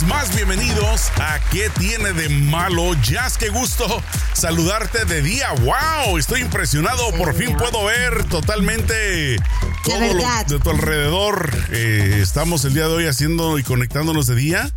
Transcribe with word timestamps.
vez 0.00 0.08
más 0.08 0.34
bienvenidos 0.34 1.10
a 1.20 1.38
¿Qué 1.50 1.70
tiene 1.78 2.12
de 2.12 2.28
malo? 2.28 2.94
Jazz, 3.02 3.38
qué 3.38 3.48
gusto 3.48 4.02
saludarte 4.32 5.04
de 5.04 5.22
día. 5.22 5.48
¡Wow! 5.60 6.18
Estoy 6.18 6.40
impresionado. 6.40 7.12
Por 7.12 7.34
fin 7.34 7.56
puedo 7.56 7.84
ver 7.84 8.24
totalmente 8.24 9.36
todo 9.84 10.00
lo 10.00 10.24
de 10.48 10.58
tu 10.58 10.70
alrededor. 10.70 11.50
Eh, 11.70 12.18
estamos 12.20 12.64
el 12.64 12.74
día 12.74 12.88
de 12.88 12.94
hoy 12.94 13.06
haciendo 13.06 13.58
y 13.58 13.62
conectándonos 13.62 14.26
de 14.26 14.34
día. 14.34 14.70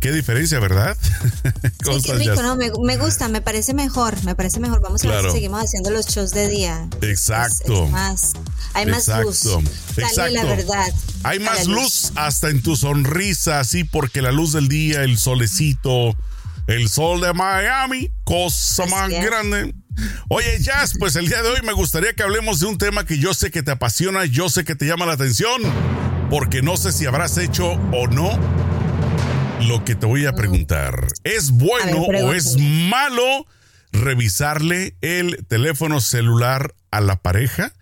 Qué 0.00 0.12
diferencia, 0.12 0.60
¿verdad? 0.60 0.96
sí, 1.02 2.02
qué 2.04 2.14
rico, 2.14 2.42
¿no? 2.42 2.56
Me, 2.56 2.96
gusta, 2.96 3.28
me 3.28 3.40
parece 3.40 3.72
mejor, 3.72 4.22
me 4.24 4.34
parece 4.34 4.60
mejor. 4.60 4.80
Vamos 4.82 5.04
a 5.04 5.08
ver 5.08 5.24
si 5.24 5.30
seguimos 5.32 5.62
haciendo 5.62 5.90
los 5.90 6.06
shows 6.06 6.32
de 6.32 6.48
día. 6.48 6.86
Exacto. 7.00 7.86
más, 7.88 8.32
hay 8.74 8.86
más 8.86 9.08
luz. 9.08 9.46
Exacto. 9.96 10.28
la 10.32 10.44
verdad. 10.44 10.92
Hay 11.22 11.38
más 11.40 11.66
luz. 11.66 12.12
hasta 12.14 12.50
en 12.50 12.62
tu 12.62 12.76
sonrisa, 12.76 13.64
sí, 13.64 13.84
porque 13.84 14.20
la 14.20 14.32
luz 14.32 14.52
del 14.52 14.68
día, 14.68 15.02
el 15.02 15.18
solecito, 15.18 16.14
el 16.66 16.88
sol 16.88 17.22
de 17.22 17.32
Miami, 17.32 18.10
cosa 18.24 18.86
más 18.86 19.08
grande. 19.08 19.74
Oye, 20.28 20.60
Jazz, 20.60 20.92
pues 20.98 21.16
el 21.16 21.26
día 21.26 21.42
de 21.42 21.48
hoy 21.48 21.60
me 21.64 21.72
gustaría 21.72 22.12
que 22.12 22.22
hablemos 22.22 22.60
de 22.60 22.66
un 22.66 22.76
tema 22.76 23.06
que 23.06 23.18
yo 23.18 23.32
sé 23.32 23.50
que 23.50 23.62
te 23.62 23.70
apasiona, 23.70 24.26
yo 24.26 24.50
sé 24.50 24.64
que 24.64 24.74
te 24.74 24.84
llama 24.84 25.06
la 25.06 25.14
atención, 25.14 25.62
porque 26.28 26.60
no 26.60 26.76
sé 26.76 26.92
si 26.92 27.06
habrás 27.06 27.38
hecho 27.38 27.72
o 27.92 28.06
no 28.08 28.38
lo 29.60 29.84
que 29.84 29.94
te 29.94 30.06
voy 30.06 30.26
a 30.26 30.32
preguntar. 30.32 31.06
¿Es 31.24 31.50
bueno 31.50 32.02
o 32.02 32.32
es 32.32 32.56
malo 32.58 33.46
revisarle 33.92 34.96
el 35.00 35.46
teléfono 35.46 36.00
celular 36.00 36.74
a 36.90 37.00
la 37.00 37.16
pareja? 37.16 37.72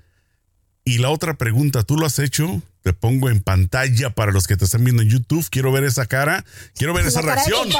Y 0.84 0.98
la 0.98 1.10
otra 1.10 1.34
pregunta, 1.34 1.82
¿tú 1.82 1.96
lo 1.96 2.06
has 2.06 2.18
hecho? 2.18 2.62
Te 2.82 2.92
pongo 2.92 3.30
en 3.30 3.40
pantalla 3.40 4.10
para 4.10 4.32
los 4.32 4.46
que 4.46 4.56
te 4.56 4.66
están 4.66 4.84
viendo 4.84 5.02
en 5.02 5.08
YouTube. 5.08 5.46
Quiero 5.50 5.72
ver 5.72 5.84
esa 5.84 6.06
cara. 6.06 6.44
Quiero 6.74 6.92
ver 6.92 7.06
esa 7.06 7.22
reacción. 7.22 7.68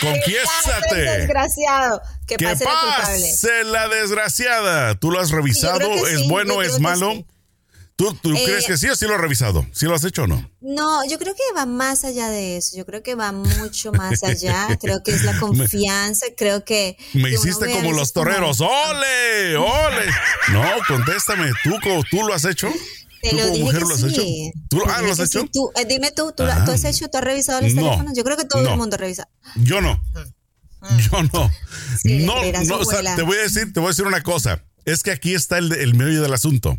Confiésate. 0.00 0.96
desgraciado. 0.96 2.02
Que, 2.26 2.36
pase, 2.36 3.64
la, 3.64 3.88
desgraciada. 3.88 4.94
¿Tú 4.96 5.10
lo 5.10 5.20
has 5.20 5.30
revisado? 5.30 6.06
¿Es 6.06 6.28
bueno 6.28 6.56
o 6.56 6.62
es 6.62 6.78
malo? 6.80 7.24
¿Tú, 7.96 8.12
tú 8.20 8.34
eh, 8.34 8.42
crees 8.44 8.66
que 8.66 8.76
sí 8.76 8.88
o 8.88 8.96
sí 8.96 9.06
lo 9.06 9.14
has 9.14 9.20
revisado? 9.20 9.64
¿Sí 9.72 9.86
lo 9.86 9.94
has 9.94 10.02
hecho 10.02 10.24
o 10.24 10.26
no? 10.26 10.50
No, 10.60 11.06
yo 11.08 11.16
creo 11.16 11.32
que 11.32 11.42
va 11.56 11.64
más 11.64 12.02
allá 12.04 12.28
de 12.28 12.56
eso. 12.56 12.76
Yo 12.76 12.84
creo 12.84 13.04
que 13.04 13.14
va 13.14 13.30
mucho 13.30 13.92
más 13.92 14.24
allá. 14.24 14.66
creo 14.80 15.04
que 15.04 15.12
es 15.12 15.22
la 15.22 15.38
confianza. 15.38 16.26
creo 16.36 16.64
que. 16.64 16.96
Me 17.12 17.30
hiciste 17.30 17.70
como 17.70 17.92
los 17.92 18.12
toreros. 18.12 18.60
¡Ole! 18.60 19.56
¡Ole! 19.56 20.06
No, 20.52 20.64
contéstame. 20.88 21.52
¿Tú, 21.62 21.70
tú 22.10 22.26
lo 22.26 22.34
has 22.34 22.44
hecho? 22.44 22.68
Te 23.22 23.30
¿Tú 23.30 23.36
lo 23.36 23.42
como 23.44 23.58
mujer 23.58 23.82
lo 23.82 23.94
has 23.94 24.02
hecho? 24.02 24.22
¿Tú 24.68 24.82
ah, 24.88 25.00
lo 25.00 25.12
has 25.12 25.18
hecho? 25.20 25.46
Tú, 25.52 25.70
eh, 25.76 25.84
dime 25.88 26.10
tú, 26.10 26.32
¿tú, 26.36 26.42
ah. 26.42 26.64
¿tú, 26.64 26.72
has 26.72 26.84
hecho? 26.84 27.08
¿Tú 27.08 27.18
has 27.18 27.24
revisado 27.24 27.60
los 27.60 27.74
teléfonos? 27.74 28.12
Yo 28.16 28.24
creo 28.24 28.36
que 28.36 28.44
todo 28.44 28.68
el 28.68 28.76
mundo 28.76 28.96
revisa. 28.96 29.28
Yo 29.54 29.80
no. 29.80 30.02
Mm. 30.80 30.98
Yo 30.98 31.22
no. 31.22 31.50
no, 32.04 32.64
no 32.64 32.76
o 32.76 32.84
sea, 32.84 33.14
te 33.14 33.22
voy 33.22 33.38
a 33.38 33.42
decir, 33.42 33.72
te 33.72 33.78
voy 33.78 33.86
a 33.86 33.90
decir 33.90 34.04
una 34.04 34.22
cosa. 34.22 34.64
Es 34.84 35.04
que 35.04 35.12
aquí 35.12 35.32
está 35.32 35.58
el, 35.58 35.72
el 35.72 35.94
medio 35.94 36.20
del 36.20 36.34
asunto 36.34 36.76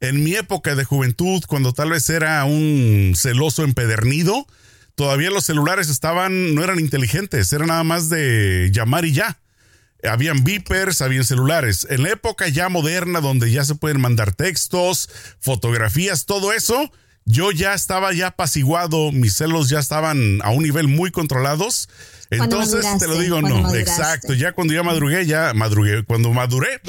en 0.00 0.22
mi 0.22 0.34
época 0.34 0.74
de 0.74 0.84
juventud, 0.84 1.42
cuando 1.46 1.72
tal 1.72 1.90
vez 1.90 2.08
era 2.10 2.44
un 2.44 3.14
celoso 3.16 3.64
empedernido, 3.64 4.46
todavía 4.94 5.30
los 5.30 5.44
celulares 5.44 5.88
estaban, 5.88 6.54
no 6.54 6.62
eran 6.62 6.80
inteligentes, 6.80 7.52
era 7.52 7.66
nada 7.66 7.84
más 7.84 8.08
de 8.08 8.70
llamar 8.72 9.04
y 9.04 9.12
ya. 9.12 9.38
Habían 10.02 10.44
beepers, 10.44 11.00
habían 11.00 11.24
celulares. 11.24 11.86
En 11.90 12.02
la 12.02 12.10
época 12.10 12.48
ya 12.48 12.68
moderna, 12.68 13.20
donde 13.20 13.50
ya 13.50 13.64
se 13.64 13.74
pueden 13.74 14.00
mandar 14.00 14.34
textos, 14.34 15.08
fotografías, 15.40 16.26
todo 16.26 16.52
eso, 16.52 16.92
yo 17.24 17.50
ya 17.50 17.74
estaba 17.74 18.12
ya 18.12 18.28
apaciguado, 18.28 19.10
mis 19.10 19.34
celos 19.34 19.68
ya 19.68 19.80
estaban 19.80 20.40
a 20.42 20.50
un 20.50 20.62
nivel 20.62 20.86
muy 20.86 21.10
controlados. 21.10 21.88
Entonces 22.30 22.84
te 22.98 23.06
lo 23.06 23.18
digo, 23.18 23.42
no, 23.42 23.74
exacto. 23.74 24.32
Ya 24.32 24.52
cuando 24.52 24.74
ya 24.74 24.82
madrugué, 24.82 25.26
ya 25.26 25.52
madrugué. 25.54 26.04
Cuando 26.04 26.32
maduré, 26.32 26.80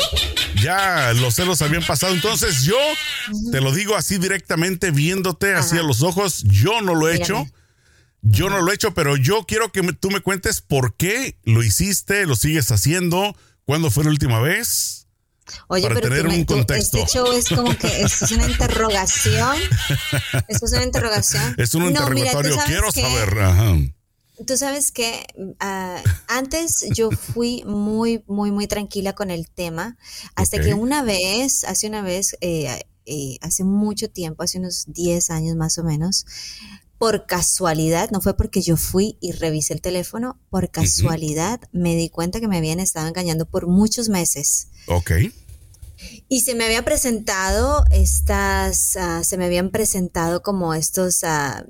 ya 0.62 1.14
los 1.14 1.36
celos 1.36 1.62
habían 1.62 1.86
pasado. 1.86 2.14
Entonces 2.14 2.64
yo 2.64 2.78
te 3.52 3.62
lo 3.62 3.72
digo 3.72 3.96
así 3.96 4.18
directamente, 4.18 4.92
viéndote 4.92 5.54
así 5.54 5.78
a 5.78 5.84
los 5.84 6.02
ojos, 6.02 6.44
yo 6.44 6.82
no 6.82 6.96
lo 6.96 7.10
he 7.10 7.16
hecho. 7.16 7.48
Yo 8.22 8.50
no 8.50 8.62
lo 8.62 8.72
he 8.72 8.76
hecho, 8.76 8.94
pero 8.94 9.16
yo 9.16 9.46
quiero 9.48 9.72
que 9.72 9.82
tú 9.94 10.10
me 10.10 10.22
cuentes 10.22 10.62
por 10.62 10.96
qué 10.96 11.38
lo 11.44 11.64
hiciste, 11.64 12.26
lo 12.26 12.36
sigues 12.36 12.72
haciendo, 12.72 13.36
cuándo 13.64 13.90
fue 13.92 14.04
la 14.04 14.10
última 14.10 14.40
vez. 14.40 15.08
Oye, 15.68 15.84
para 15.84 15.96
pero 15.96 16.10
tener 16.10 16.28
un 16.28 16.44
contexto. 16.44 16.98
este 16.98 17.12
show 17.14 17.32
es 17.32 17.48
como 17.48 17.78
que 17.78 18.02
esto 18.02 18.26
es 18.26 18.32
una 18.32 18.48
interrogación. 18.48 19.56
Esto 20.50 20.66
es 20.66 20.72
una 20.74 20.84
interrogación. 20.84 21.56
Es 21.58 21.74
un 21.74 21.86
interrogatorio, 21.86 22.58
quiero 22.66 22.92
saber. 22.92 23.40
Ajá. 23.40 23.76
Tú 24.46 24.56
sabes 24.56 24.92
que 24.92 25.26
ah, 25.60 26.02
antes 26.28 26.86
yo 26.94 27.10
fui 27.12 27.64
muy, 27.66 28.24
muy, 28.28 28.52
muy 28.52 28.68
tranquila 28.68 29.14
con 29.14 29.32
el 29.32 29.50
tema, 29.50 29.98
hasta 30.36 30.60
que 30.60 30.74
una 30.74 31.02
vez, 31.02 31.64
hace 31.64 31.88
una 31.88 32.02
vez, 32.02 32.38
eh, 32.42 32.84
eh, 33.06 33.38
hace 33.42 33.64
mucho 33.64 34.10
tiempo, 34.10 34.44
hace 34.44 34.60
unos 34.60 34.86
10 34.88 35.32
años 35.32 35.56
más 35.56 35.78
o 35.80 35.84
menos, 35.84 36.26
por 36.98 37.26
casualidad, 37.26 38.10
no 38.12 38.22
fue 38.22 38.36
porque 38.36 38.62
yo 38.62 38.78
fui 38.78 39.18
y 39.22 39.32
revisé 39.32 39.74
el 39.74 39.82
teléfono, 39.82 40.40
por 40.50 40.72
casualidad 40.72 41.62
me 41.72 41.96
di 41.96 42.10
cuenta 42.10 42.40
que 42.40 42.48
me 42.48 42.58
habían 42.58 42.80
estado 42.80 43.08
engañando 43.08 43.46
por 43.46 43.68
muchos 43.68 44.10
meses. 44.10 44.68
Ok. 44.88 45.12
Y 46.28 46.42
se 46.42 46.56
me 46.56 46.66
había 46.66 46.86
presentado 46.86 47.84
estas, 47.92 48.96
ah, 48.98 49.24
se 49.24 49.38
me 49.38 49.46
habían 49.46 49.72
presentado 49.72 50.42
como 50.42 50.74
estos 50.74 51.24
uh, 51.24 51.68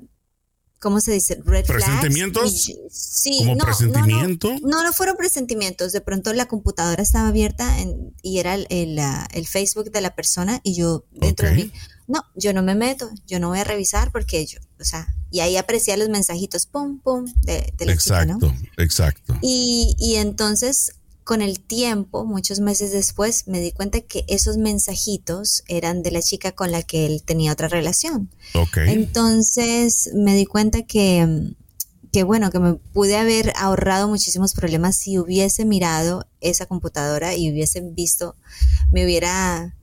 ¿cómo 0.80 1.00
se 1.00 1.12
dice? 1.12 1.40
Red 1.44 1.66
¿Presentimientos? 1.66 2.70
sí, 2.90 3.38
¿Como 3.38 3.56
no, 3.56 3.64
presentimiento? 3.64 4.50
No, 4.62 4.82
no, 4.82 4.92
fueron 4.92 5.16
presentimientos. 5.16 5.92
De 5.92 6.00
pronto 6.00 6.32
la 6.32 6.46
computadora 6.46 7.02
estaba 7.02 7.28
abierta 7.28 7.76
y 8.22 8.38
era 8.38 8.54
el, 8.54 8.66
el, 8.68 9.46
Facebook 9.46 9.90
de 9.90 10.00
la 10.00 10.14
persona 10.14 10.60
y 10.62 10.74
yo 10.74 11.04
dentro 11.12 11.48
de 11.48 11.54
mí, 11.54 11.72
no, 12.06 12.24
yo 12.34 12.52
no 12.52 12.62
me 12.62 12.74
meto, 12.74 13.10
yo 13.26 13.40
no 13.40 13.48
voy 13.48 13.58
a 13.58 13.64
revisar 13.64 14.10
porque 14.12 14.46
yo, 14.46 14.58
o 14.80 14.84
sea, 14.84 15.14
y 15.30 15.40
ahí 15.40 15.56
aprecié 15.56 15.96
los 15.96 16.08
mensajitos, 16.08 16.66
pum, 16.66 17.00
pum, 17.00 17.26
de, 17.42 17.72
de 17.76 17.86
la 17.86 17.92
exacto, 17.92 18.34
chica, 18.34 18.58
¿no? 18.76 18.82
Exacto, 18.82 19.38
Y, 19.42 19.94
y 19.98 20.16
entonces 20.16 20.92
con 21.28 21.42
el 21.42 21.60
tiempo, 21.60 22.24
muchos 22.24 22.60
meses 22.60 22.90
después, 22.90 23.48
me 23.48 23.60
di 23.60 23.70
cuenta 23.70 24.00
que 24.00 24.24
esos 24.28 24.56
mensajitos 24.56 25.62
eran 25.68 26.02
de 26.02 26.10
la 26.10 26.22
chica 26.22 26.52
con 26.52 26.72
la 26.72 26.82
que 26.82 27.04
él 27.04 27.22
tenía 27.22 27.52
otra 27.52 27.68
relación. 27.68 28.30
Entonces 28.76 30.08
me 30.14 30.34
di 30.34 30.46
cuenta 30.46 30.84
que, 30.84 31.52
que, 32.12 32.22
bueno, 32.22 32.50
que 32.50 32.60
me 32.60 32.72
pude 32.76 33.18
haber 33.18 33.52
ahorrado 33.56 34.08
muchísimos 34.08 34.54
problemas 34.54 34.96
si 34.96 35.18
hubiese 35.18 35.66
mirado 35.66 36.26
esa 36.40 36.64
computadora 36.64 37.34
y 37.34 37.52
hubiesen 37.52 37.94
visto, 37.94 38.34
me 38.90 39.04
hubiera, 39.04 39.76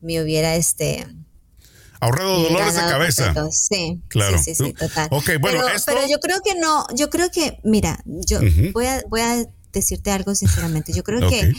me 0.00 0.20
hubiera 0.20 0.56
este 0.56 1.06
ahorrado 2.00 2.42
dolores 2.42 2.74
de 2.74 2.80
cabeza. 2.80 3.34
Sí, 3.52 4.02
claro. 4.08 4.36
Sí, 4.42 4.56
sí, 4.56 4.72
total. 4.72 5.10
bueno, 5.40 5.62
pero, 5.86 6.08
yo 6.08 6.18
creo 6.18 6.40
que 6.42 6.56
no, 6.56 6.84
yo 6.92 7.08
creo 7.08 7.30
que, 7.30 7.60
mira, 7.62 8.02
yo 8.04 8.40
voy 8.72 8.86
a, 8.86 9.00
voy 9.08 9.20
a 9.20 9.46
decirte 9.72 10.10
algo 10.10 10.34
sinceramente. 10.34 10.92
Yo 10.92 11.02
creo 11.02 11.28
que 11.28 11.52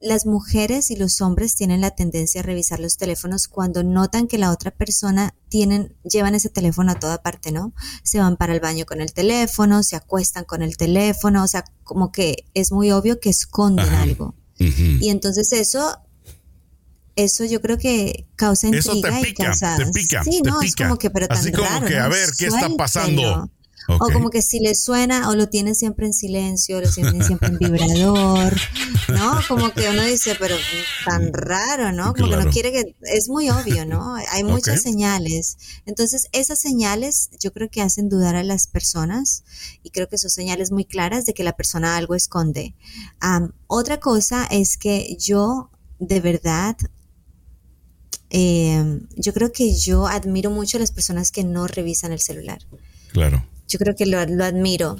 las 0.00 0.26
mujeres 0.26 0.90
y 0.90 0.96
los 0.96 1.20
hombres 1.20 1.54
tienen 1.54 1.80
la 1.80 1.90
tendencia 1.90 2.40
a 2.40 2.44
revisar 2.44 2.80
los 2.80 2.96
teléfonos 2.96 3.48
cuando 3.48 3.82
notan 3.82 4.28
que 4.28 4.38
la 4.38 4.50
otra 4.52 4.70
persona 4.70 5.34
tienen, 5.48 5.96
llevan 6.04 6.34
ese 6.34 6.50
teléfono 6.50 6.92
a 6.92 6.98
toda 6.98 7.22
parte, 7.22 7.52
¿no? 7.52 7.72
Se 8.02 8.18
van 8.18 8.36
para 8.36 8.54
el 8.54 8.60
baño 8.60 8.84
con 8.84 9.00
el 9.00 9.12
teléfono, 9.12 9.82
se 9.82 9.96
acuestan 9.96 10.44
con 10.44 10.62
el 10.62 10.76
teléfono, 10.76 11.44
o 11.44 11.48
sea, 11.48 11.64
como 11.82 12.12
que 12.12 12.44
es 12.54 12.72
muy 12.72 12.90
obvio 12.90 13.20
que 13.20 13.30
esconden 13.30 13.88
algo. 13.88 14.34
Y 14.58 15.10
entonces 15.10 15.52
eso 15.52 16.00
eso 17.16 17.44
yo 17.46 17.62
creo 17.62 17.78
que 17.78 18.26
causa 18.36 18.68
intriga 18.68 19.20
y 19.26 19.32
causa 19.32 19.76
te 19.76 19.86
pica, 19.86 20.22
sí, 20.22 20.42
no, 20.44 20.60
es 20.60 20.76
como 20.76 20.98
que 20.98 21.10
pero 21.10 21.26
tan 21.26 21.38
Así 21.38 21.50
como 21.50 21.84
que 21.86 21.96
a 21.96 22.08
ver 22.08 22.28
qué 22.38 22.46
está 22.46 22.68
pasando. 22.76 23.50
O 23.88 24.10
como 24.12 24.30
que 24.30 24.42
si 24.42 24.58
le 24.60 24.74
suena 24.74 25.28
o 25.28 25.34
lo 25.34 25.48
tiene 25.48 25.74
siempre 25.74 26.06
en 26.06 26.12
silencio, 26.12 26.80
lo 26.80 26.90
tiene 26.90 27.24
siempre 27.24 27.48
en 27.48 27.58
vibrador, 27.58 28.54
¿no? 29.08 29.40
Como 29.48 29.72
que 29.72 29.88
uno 29.88 30.02
dice, 30.02 30.36
pero 30.38 30.56
tan 31.04 31.32
raro, 31.32 31.92
¿no? 31.92 32.12
Como 32.14 32.30
que 32.30 32.36
no 32.36 32.50
quiere 32.50 32.72
que... 32.72 32.94
Es 33.02 33.28
muy 33.28 33.48
obvio, 33.50 33.86
¿no? 33.86 34.16
Hay 34.32 34.44
muchas 34.44 34.82
señales. 34.82 35.58
Entonces, 35.86 36.28
esas 36.32 36.58
señales 36.58 37.30
yo 37.40 37.52
creo 37.52 37.70
que 37.70 37.82
hacen 37.82 38.08
dudar 38.08 38.36
a 38.36 38.42
las 38.42 38.66
personas 38.66 39.44
y 39.82 39.90
creo 39.90 40.08
que 40.08 40.18
son 40.18 40.30
señales 40.30 40.70
muy 40.72 40.84
claras 40.84 41.24
de 41.24 41.34
que 41.34 41.44
la 41.44 41.56
persona 41.56 41.96
algo 41.96 42.14
esconde. 42.14 42.74
otra 43.66 44.00
cosa 44.00 44.46
es 44.50 44.76
que 44.76 45.16
yo, 45.18 45.70
de 45.98 46.20
verdad, 46.20 46.76
eh, 48.30 49.00
yo 49.16 49.32
creo 49.32 49.52
que 49.52 49.74
yo 49.74 50.06
admiro 50.06 50.50
mucho 50.50 50.76
a 50.76 50.80
las 50.80 50.90
personas 50.90 51.30
que 51.30 51.44
no 51.44 51.66
revisan 51.66 52.12
el 52.12 52.20
celular. 52.20 52.58
Claro. 53.12 53.44
Yo 53.68 53.78
creo 53.78 53.94
que 53.94 54.06
lo, 54.06 54.18
admiro. 54.18 54.96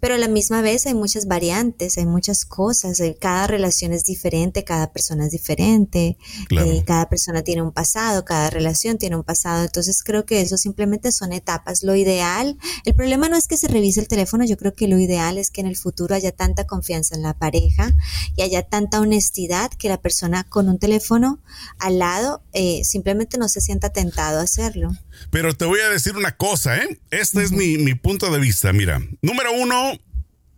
pero 0.00 0.16
a 0.16 0.18
la 0.18 0.28
misma 0.28 0.60
vez 0.60 0.84
hay 0.84 0.92
muchas 0.92 1.26
variantes, 1.26 1.96
hay 1.96 2.04
muchas 2.04 2.44
cosas, 2.44 3.00
eh, 3.00 3.16
cada 3.18 3.46
relación 3.46 3.92
es 3.92 4.04
diferente, 4.04 4.62
cada 4.62 4.92
persona 4.92 5.24
es 5.24 5.32
diferente, 5.32 6.18
eh, 6.50 6.82
cada 6.86 7.08
persona 7.08 7.40
tiene 7.40 7.62
un 7.62 7.72
pasado, 7.72 8.22
cada 8.26 8.50
relación 8.50 8.98
tiene 8.98 9.16
un 9.16 9.24
pasado, 9.24 9.64
entonces 9.64 10.02
creo 10.04 10.26
que 10.26 10.42
eso 10.42 10.58
simplemente 10.58 11.10
son 11.10 11.32
etapas. 11.32 11.82
Lo 11.82 11.94
ideal, 11.96 12.58
el 12.84 12.94
problema 12.94 13.30
no 13.30 13.36
es 13.36 13.48
que 13.48 13.56
se 13.56 13.68
revise 13.68 14.00
el 14.00 14.08
teléfono, 14.08 14.44
yo 14.44 14.58
creo 14.58 14.74
que 14.74 14.88
lo 14.88 14.98
ideal 14.98 15.38
es 15.38 15.50
que 15.50 15.62
en 15.62 15.68
el 15.68 15.76
futuro 15.76 16.14
haya 16.14 16.32
tanta 16.32 16.66
confianza 16.66 17.14
en 17.14 17.22
la 17.22 17.32
pareja 17.32 17.90
y 18.36 18.42
haya 18.42 18.62
tanta 18.62 19.00
honestidad 19.00 19.70
que 19.70 19.88
la 19.88 20.02
persona 20.02 20.44
con 20.44 20.68
un 20.68 20.78
teléfono 20.78 21.40
al 21.78 21.98
lado 21.98 22.42
eh, 22.52 22.84
simplemente 22.84 23.38
no 23.38 23.48
se 23.48 23.62
sienta 23.62 23.88
tentado 23.88 24.40
a 24.40 24.42
hacerlo. 24.42 24.90
Pero 25.30 25.54
te 25.54 25.64
voy 25.64 25.80
a 25.80 25.88
decir 25.88 26.16
una 26.16 26.36
cosa, 26.36 26.76
¿eh? 26.76 27.00
Este 27.10 27.42
es 27.42 27.52
mi, 27.52 27.78
mi 27.78 27.94
punto 27.94 28.30
de 28.32 28.38
vista. 28.38 28.72
Mira, 28.72 29.00
número 29.22 29.52
uno, 29.52 29.98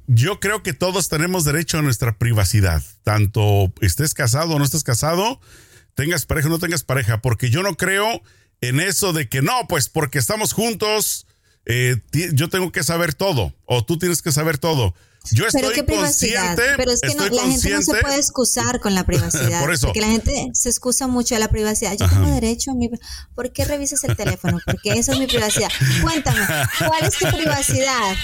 yo 0.07 0.41
creo 0.41 0.63
que 0.63 0.73
todos 0.73 1.09
tenemos 1.09 1.45
derecho 1.45 1.79
a 1.79 1.83
nuestra 1.83 2.17
privacidad, 2.19 2.83
tanto 3.03 3.73
estés 3.81 4.15
casado 4.15 4.55
o 4.55 4.59
no 4.59 4.65
estés 4.65 4.85
casado, 4.85 5.41
tengas 5.95 6.27
pareja 6.27 6.49
o 6.49 6.51
no 6.51 6.59
tengas 6.59 6.85
pareja, 6.85 7.21
porque 7.21 7.51
yo 7.51 7.63
no 7.63 7.77
creo 7.77 8.23
en 8.61 8.81
eso 8.81 9.13
de 9.13 9.29
que 9.29 9.43
no, 9.43 9.67
pues 9.69 9.89
porque 9.89 10.19
estamos 10.19 10.53
juntos, 10.53 11.27
eh, 11.65 11.97
yo 12.13 12.49
tengo 12.49 12.71
que 12.71 12.85
saber 12.85 13.15
todo 13.15 13.53
o 13.65 13.85
tú 13.85 13.99
tienes 13.99 14.23
que 14.23 14.33
saber 14.33 14.59
todo. 14.59 14.95
Yo 15.33 15.47
estoy 15.47 15.63
pero 15.63 15.73
qué 15.73 15.85
consciente. 15.85 16.63
Pero 16.77 16.93
es 16.93 17.01
que 17.01 17.15
no, 17.15 17.27
la 17.29 17.43
gente 17.43 17.71
no 17.71 17.83
se 17.83 17.95
puede 17.97 18.17
excusar 18.17 18.81
con 18.81 18.95
la 18.95 19.05
privacidad. 19.05 19.61
Por 19.61 19.73
eso. 19.73 19.87
Porque 19.89 20.01
la 20.01 20.09
gente 20.09 20.49
se 20.53 20.69
excusa 20.69 21.07
mucho 21.07 21.35
de 21.35 21.41
la 21.41 21.49
privacidad. 21.49 21.97
Yo 21.99 22.09
tengo 22.09 22.31
derecho 22.31 22.73
a 22.73 22.75
mi. 22.75 22.91
¿Por 23.35 23.53
qué 23.53 23.65
revisas 23.65 24.03
el 24.05 24.17
teléfono? 24.17 24.61
Porque 24.65 24.93
esa 24.93 25.13
es 25.13 25.19
mi 25.19 25.27
privacidad. 25.27 25.69
Cuéntame, 26.03 26.47
¿cuál 26.87 27.05
es 27.05 27.19
tu 27.19 27.29
privacidad? 27.37 28.17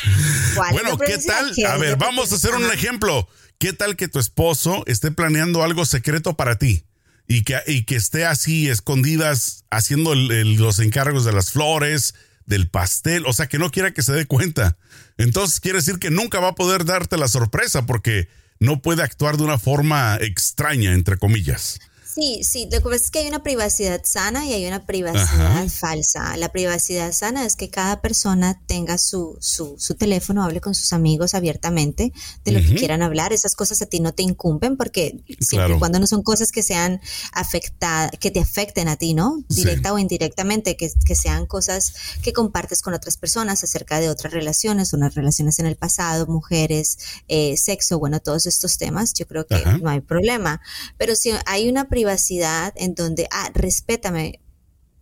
bueno, 0.73 0.99
¿qué 0.99 1.19
tal? 1.19 1.53
A 1.67 1.77
ver, 1.77 1.97
vamos 1.97 2.33
a 2.33 2.37
hacer 2.37 2.55
un 2.55 2.65
ejemplo. 2.73 3.29
¿Qué 3.59 3.73
tal 3.73 3.97
que 3.97 4.09
tu 4.09 4.19
esposo 4.19 4.83
esté 4.87 5.13
planeando 5.13 5.63
algo 5.63 5.85
secreto 5.85 6.37
para 6.37 6.59
ti? 6.59 6.85
Y 7.29 7.45
que, 7.45 7.61
y 7.67 7.85
que 7.85 7.95
esté 7.95 8.27
así, 8.27 8.69
escondidas, 8.69 9.65
haciendo 9.71 10.15
los 10.15 10.81
encargos 10.81 11.25
de 11.25 11.33
las 11.33 11.53
flores, 11.53 12.15
del 12.47 12.69
pastel, 12.69 13.25
o 13.27 13.33
sea, 13.33 13.47
que 13.47 13.59
no 13.59 13.71
quiera 13.71 13.93
que 13.93 14.03
se 14.03 14.13
dé 14.13 14.27
cuenta. 14.27 14.77
Entonces 15.23 15.61
quiere 15.61 15.79
decir 15.79 15.99
que 15.99 16.11
nunca 16.11 16.41
va 16.41 16.49
a 16.49 16.55
poder 16.55 16.85
darte 16.85 17.17
la 17.17 17.29
sorpresa 17.29 17.87
porque 17.87 18.29
no 18.59 18.81
puede 18.81 19.03
actuar 19.03 19.37
de 19.37 19.45
una 19.45 19.59
forma 19.59 20.17
extraña, 20.21 20.93
entre 20.93 21.17
comillas. 21.17 21.81
Sí, 22.15 22.45
sí, 22.45 22.69
lo 22.71 22.79
que 22.79 22.85
pasa 22.85 22.97
es 22.97 23.11
que 23.11 23.21
hay 23.21 23.29
una 23.29 23.43
privacidad 23.43 24.03
sana 24.05 24.45
y 24.45 24.53
hay 24.53 24.67
una 24.67 24.85
privacidad 24.85 25.67
falsa. 25.69 26.37
La 26.37 26.51
privacidad 26.51 27.11
sana 27.11 27.47
es 27.47 27.57
que 27.57 27.71
cada 27.71 28.03
persona 28.03 28.61
tenga 28.67 28.99
su, 28.99 29.39
su, 29.41 29.77
su 29.79 29.95
teléfono, 29.95 30.45
hable 30.45 30.61
con 30.61 30.75
sus 30.75 30.93
amigos 30.93 31.33
abiertamente 31.33 32.13
de 32.45 32.53
lo 32.53 32.61
que 32.61 32.75
quieran 32.75 33.01
hablar. 33.01 33.33
Esas 33.33 33.55
cosas 33.55 33.81
a 33.81 33.87
ti 33.87 34.01
no 34.01 34.13
te 34.13 34.23
incumben 34.23 34.77
porque 34.77 35.25
siempre 35.41 35.79
cuando 35.79 35.99
no 35.99 36.07
son 36.07 36.23
cosas 36.23 36.53
que 36.53 36.63
sean 36.63 37.01
afectadas, 37.33 38.11
que 38.21 38.31
te 38.31 38.41
afecten 38.41 38.89
a 38.89 38.97
ti, 38.97 39.15
¿no? 39.15 39.43
Directa 39.49 39.95
o 39.95 39.99
indirectamente, 39.99 40.77
que, 40.77 40.91
que, 41.07 41.15
sean 41.15 41.47
cosas 41.47 41.95
que 42.21 42.35
compartes 42.35 42.83
con 42.83 42.93
otras 42.93 43.17
personas 43.17 43.65
acerca 43.65 44.01
de 44.01 44.11
otras 44.11 44.35
relaciones, 44.35 44.93
unas 44.93 45.15
relaciones 45.15 45.59
en 45.61 45.67
el 45.67 45.77
pasado, 45.77 46.27
mujeres, 46.27 46.99
eh, 47.29 47.57
sexo, 47.57 47.99
bueno, 47.99 48.21
todos 48.21 48.45
estos 48.45 48.77
temas, 48.77 49.15
yo 49.15 49.27
creo 49.27 49.47
que 49.47 49.65
no 49.81 49.89
hay 49.89 50.01
problema. 50.01 50.61
Pero 50.99 51.17
si 51.17 51.33
hay 51.47 51.71
una 51.71 51.89
privacidad 51.89 52.02
privacidad 52.03 52.73
en 52.77 52.95
donde, 52.97 53.29
ah, 53.31 53.49
respétame, 53.55 54.41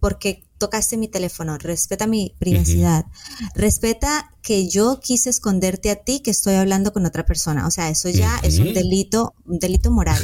porque 0.00 0.44
tocaste 0.58 0.99
mi 0.99 1.08
teléfono, 1.08 1.56
respeta 1.56 2.06
mi 2.06 2.35
privacidad, 2.38 3.06
respeta 3.55 4.31
que 4.43 4.69
yo 4.69 5.00
quise 5.02 5.31
esconderte 5.31 5.91
a 5.91 5.97
ti 5.97 6.20
que 6.20 6.31
estoy 6.31 6.56
hablando 6.56 6.93
con 6.93 7.06
otra 7.06 7.25
persona. 7.25 7.67
O 7.67 7.70
sea, 7.70 7.88
eso 7.88 8.11
ya 8.11 8.38
es 8.43 8.58
un 8.58 8.75
delito, 8.75 9.35
un 9.47 9.58
delito 9.58 9.91
moral 9.91 10.23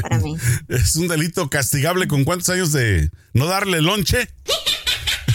para 0.00 0.18
mí. 0.18 0.34
es 0.68 0.96
un 0.96 1.08
delito 1.08 1.50
castigable 1.50 2.08
con 2.08 2.24
cuántos 2.24 2.48
años 2.48 2.72
de 2.72 3.10
no 3.34 3.46
darle 3.46 3.82
lonche. 3.82 4.30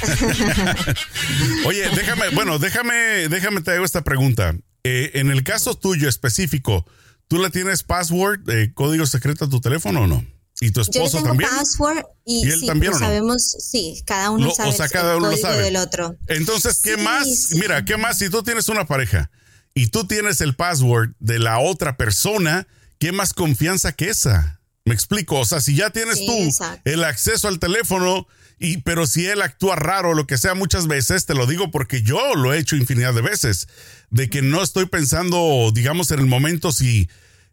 Oye, 1.67 1.83
déjame, 1.95 2.29
bueno, 2.33 2.57
déjame, 2.57 3.27
déjame 3.29 3.61
te 3.61 3.71
hago 3.71 3.85
esta 3.85 4.03
pregunta. 4.03 4.55
Eh, 4.83 5.11
en 5.15 5.29
el 5.29 5.43
caso 5.43 5.75
tuyo 5.75 6.09
específico, 6.09 6.87
¿tú 7.27 7.37
le 7.37 7.51
tienes 7.51 7.83
password, 7.83 8.49
eh, 8.49 8.71
código 8.73 9.05
secreto 9.05 9.45
a 9.45 9.49
tu 9.49 9.61
teléfono 9.61 10.01
o 10.01 10.07
no? 10.07 10.38
¿Y 10.61 10.71
tu 10.71 10.81
esposo 10.81 11.23
también? 11.23 11.49
Password 11.49 12.03
y, 12.25 12.49
él 12.49 12.65
también 12.65 12.93
sabemos, 12.93 13.55
sí, 13.59 14.03
cada 14.05 14.29
uno 14.31 14.51
sabe 14.51 15.57
el 15.57 15.63
del 15.63 15.75
otro. 15.77 16.17
Entonces, 16.27 16.79
¿qué 16.83 16.97
más? 16.97 17.51
Mira, 17.53 17.85
¿qué 17.85 17.95
más 17.97 18.17
si 18.17 18.29
tú 18.29 18.43
tienes 18.43 18.67
una 18.67 18.85
pareja 18.85 19.31
y 19.73 19.87
tú 19.87 20.05
tienes 20.05 20.41
el 20.41 20.55
password 20.55 21.11
de 21.19 21.39
la 21.39 21.59
otra 21.59 21.95
persona, 21.95 22.67
qué 22.97 23.11
más 23.13 23.33
confianza 23.33 23.93
que 23.93 24.09
esa? 24.09 24.59
Me 24.83 24.93
explico, 24.93 25.39
o 25.39 25.45
sea, 25.45 25.61
si 25.61 25.75
ya 25.75 25.91
tienes 25.91 26.25
tú 26.25 26.49
el 26.83 27.03
acceso 27.03 27.47
al 27.47 27.59
teléfono 27.59 28.27
y 28.57 28.77
pero 28.77 29.07
si 29.07 29.27
él 29.27 29.41
actúa 29.41 29.75
raro 29.75 30.13
lo 30.13 30.27
que 30.27 30.37
sea 30.37 30.55
muchas 30.55 30.87
veces, 30.87 31.25
te 31.25 31.35
lo 31.35 31.45
digo 31.45 31.71
porque 31.71 32.01
yo 32.01 32.35
lo 32.35 32.53
he 32.53 32.59
hecho 32.59 32.75
infinidad 32.75 33.13
de 33.13 33.21
veces, 33.21 33.67
de 34.09 34.29
que 34.29 34.41
no 34.41 34.61
estoy 34.61 34.87
pensando, 34.87 35.71
digamos, 35.73 36.11
en 36.11 36.19
el 36.19 36.25
momento 36.25 36.71
si 36.71 37.07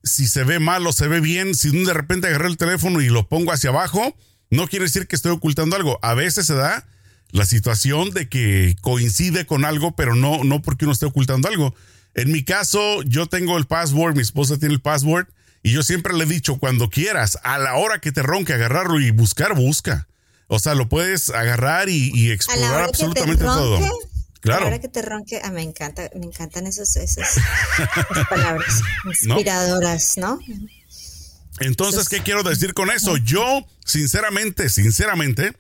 si 0.07 0.27
se 0.27 0.45
ve 0.45 0.59
mal 0.59 0.87
o 0.87 0.93
se 0.93 1.09
ve 1.09 1.21
bien, 1.21 1.55
si 1.55 1.71
de 1.71 1.93
repente 1.93 2.29
agarré 2.29 2.49
el 2.49 2.57
teléfono 2.57 3.01
y 3.01 3.09
lo 3.09 3.29
pongo 3.29 3.53
hacia 3.53 3.71
abajo, 3.71 4.17
no 4.51 4.69
quiere 4.69 4.85
decir 4.85 5.07
que 5.07 5.17
estoy 5.17 5.33
ocultando 5.33 5.77
algo. 5.77 5.99
A 6.03 6.15
veces 6.15 6.47
se 6.47 6.55
da 6.55 6.87
la 7.31 7.45
situación 7.45 8.11
de 8.11 8.29
que 8.29 8.77
coincide 8.81 9.47
con 9.47 9.65
algo, 9.65 9.95
pero 9.97 10.15
no, 10.15 10.45
no 10.45 10.63
porque 10.63 10.85
uno 10.85 10.93
esté 10.93 11.07
ocultando 11.07 11.49
algo. 11.49 11.75
En 12.15 12.33
mi 12.33 12.45
caso, 12.45 13.03
yo 13.03 13.27
tengo 13.27 13.59
el 13.59 13.67
password, 13.67 14.15
mi 14.15 14.23
esposa 14.23 14.59
tiene 14.59 14.75
el 14.75 14.81
password, 14.81 15.27
y 15.63 15.73
yo 15.73 15.83
siempre 15.83 16.15
le 16.15 16.25
he 16.25 16.29
dicho, 16.29 16.59
cuando 16.59 16.89
quieras, 16.89 17.39
a 17.43 17.59
la 17.59 17.75
hora 17.75 17.99
que 17.99 18.13
te 18.13 18.23
ronque, 18.23 18.53
agarrarlo 18.53 19.01
y 19.01 19.11
buscar, 19.11 19.55
busca. 19.55 20.07
O 20.47 20.61
sea, 20.61 20.75
lo 20.75 20.89
puedes 20.89 21.31
agarrar 21.31 21.89
y, 21.89 22.31
explorar 22.31 22.85
absolutamente 22.85 23.45
todo. 23.45 23.81
Claro. 24.47 24.67
Ahora 24.67 24.79
que 24.79 24.87
te 24.87 25.03
ronque, 25.03 25.41
ah, 25.43 25.51
me 25.51 25.63
encanta, 25.63 26.09
me 26.15 26.25
encantan 26.25 26.69
esas, 26.69 26.95
esas, 26.95 27.35
palabras 28.31 28.81
inspiradoras, 29.05 30.17
¿no? 30.19 30.39
Entonces, 31.59 32.09
¿qué 32.09 32.21
quiero 32.21 32.45
decir 32.45 32.73
con 32.73 32.93
eso? 32.93 33.17
Yo, 33.17 33.67
sinceramente, 33.85 34.69
sinceramente, 34.69 35.53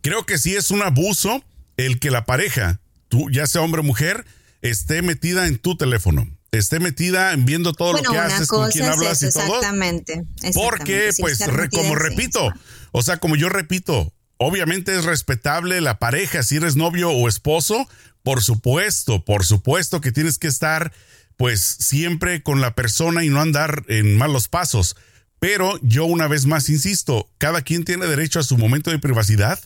creo 0.00 0.24
que 0.24 0.38
sí 0.38 0.56
es 0.56 0.70
un 0.70 0.80
abuso 0.80 1.44
el 1.76 2.00
que 2.00 2.10
la 2.10 2.24
pareja, 2.24 2.80
tú, 3.08 3.30
ya 3.30 3.46
sea 3.46 3.60
hombre 3.60 3.82
o 3.82 3.84
mujer, 3.84 4.24
esté 4.62 5.02
metida 5.02 5.46
en 5.46 5.58
tu 5.58 5.76
teléfono 5.76 6.26
esté 6.50 6.80
metida 6.80 7.34
en 7.34 7.44
viendo 7.44 7.74
todo 7.74 7.92
lo 7.92 8.02
que 8.02 8.16
haces, 8.16 8.48
con 8.48 8.70
quién 8.70 8.86
hablas 8.86 9.22
y 9.22 9.30
todo. 9.30 9.44
Exactamente. 9.44 10.24
Porque, 10.54 11.10
pues, 11.18 11.38
como 11.70 11.94
repito, 11.94 12.50
o 12.92 13.02
sea, 13.02 13.18
como 13.18 13.36
yo 13.36 13.50
repito, 13.50 14.14
Obviamente 14.38 14.96
es 14.96 15.04
respetable 15.04 15.80
la 15.80 15.98
pareja, 15.98 16.42
si 16.42 16.56
eres 16.56 16.76
novio 16.76 17.10
o 17.10 17.28
esposo, 17.28 17.88
por 18.22 18.42
supuesto, 18.42 19.24
por 19.24 19.44
supuesto 19.44 20.00
que 20.00 20.12
tienes 20.12 20.38
que 20.38 20.46
estar 20.46 20.92
pues 21.36 21.60
siempre 21.60 22.42
con 22.42 22.60
la 22.60 22.74
persona 22.74 23.24
y 23.24 23.28
no 23.28 23.40
andar 23.40 23.84
en 23.88 24.16
malos 24.16 24.48
pasos. 24.48 24.96
Pero 25.40 25.78
yo 25.82 26.04
una 26.04 26.26
vez 26.26 26.46
más 26.46 26.68
insisto, 26.68 27.30
cada 27.38 27.62
quien 27.62 27.84
tiene 27.84 28.06
derecho 28.06 28.40
a 28.40 28.42
su 28.42 28.58
momento 28.58 28.90
de 28.90 28.98
privacidad. 28.98 29.58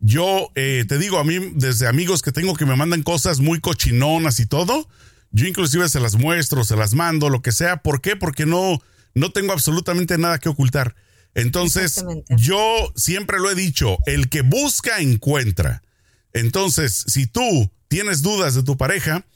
Yo 0.00 0.50
eh, 0.54 0.84
te 0.88 0.98
digo 0.98 1.18
a 1.18 1.24
mí, 1.24 1.52
desde 1.54 1.88
amigos 1.88 2.22
que 2.22 2.30
tengo 2.30 2.54
que 2.54 2.66
me 2.66 2.76
mandan 2.76 3.02
cosas 3.02 3.40
muy 3.40 3.60
cochinonas 3.60 4.38
y 4.38 4.46
todo, 4.46 4.88
yo 5.32 5.46
inclusive 5.46 5.88
se 5.88 6.00
las 6.00 6.14
muestro, 6.14 6.64
se 6.64 6.76
las 6.76 6.94
mando, 6.94 7.28
lo 7.28 7.42
que 7.42 7.52
sea. 7.52 7.78
¿Por 7.78 8.00
qué? 8.00 8.14
Porque 8.14 8.46
no, 8.46 8.80
no 9.14 9.32
tengo 9.32 9.52
absolutamente 9.52 10.16
nada 10.16 10.38
que 10.38 10.48
ocultar. 10.48 10.94
Entonces, 11.36 12.02
yo 12.30 12.92
siempre 12.96 13.38
lo 13.38 13.50
he 13.50 13.54
dicho, 13.54 13.98
el 14.06 14.30
que 14.30 14.40
busca 14.40 15.00
encuentra. 15.00 15.82
Entonces, 16.32 17.04
si 17.06 17.26
tú 17.26 17.70
tienes 17.88 18.22
dudas 18.22 18.54
de 18.54 18.62
tu 18.62 18.78
pareja 18.78 19.26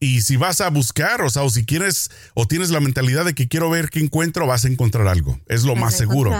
y 0.00 0.22
si 0.22 0.36
vas 0.36 0.62
a 0.62 0.70
buscar, 0.70 1.20
o 1.20 1.28
sea, 1.28 1.42
o 1.42 1.50
si 1.50 1.66
quieres 1.66 2.10
o 2.32 2.48
tienes 2.48 2.70
la 2.70 2.80
mentalidad 2.80 3.26
de 3.26 3.34
que 3.34 3.46
quiero 3.46 3.68
ver 3.68 3.90
qué 3.90 4.00
encuentro, 4.00 4.46
vas 4.46 4.64
a 4.64 4.68
encontrar 4.68 5.06
algo. 5.06 5.38
Es 5.46 5.64
lo 5.64 5.76
más 5.76 5.94
seguro. 5.94 6.32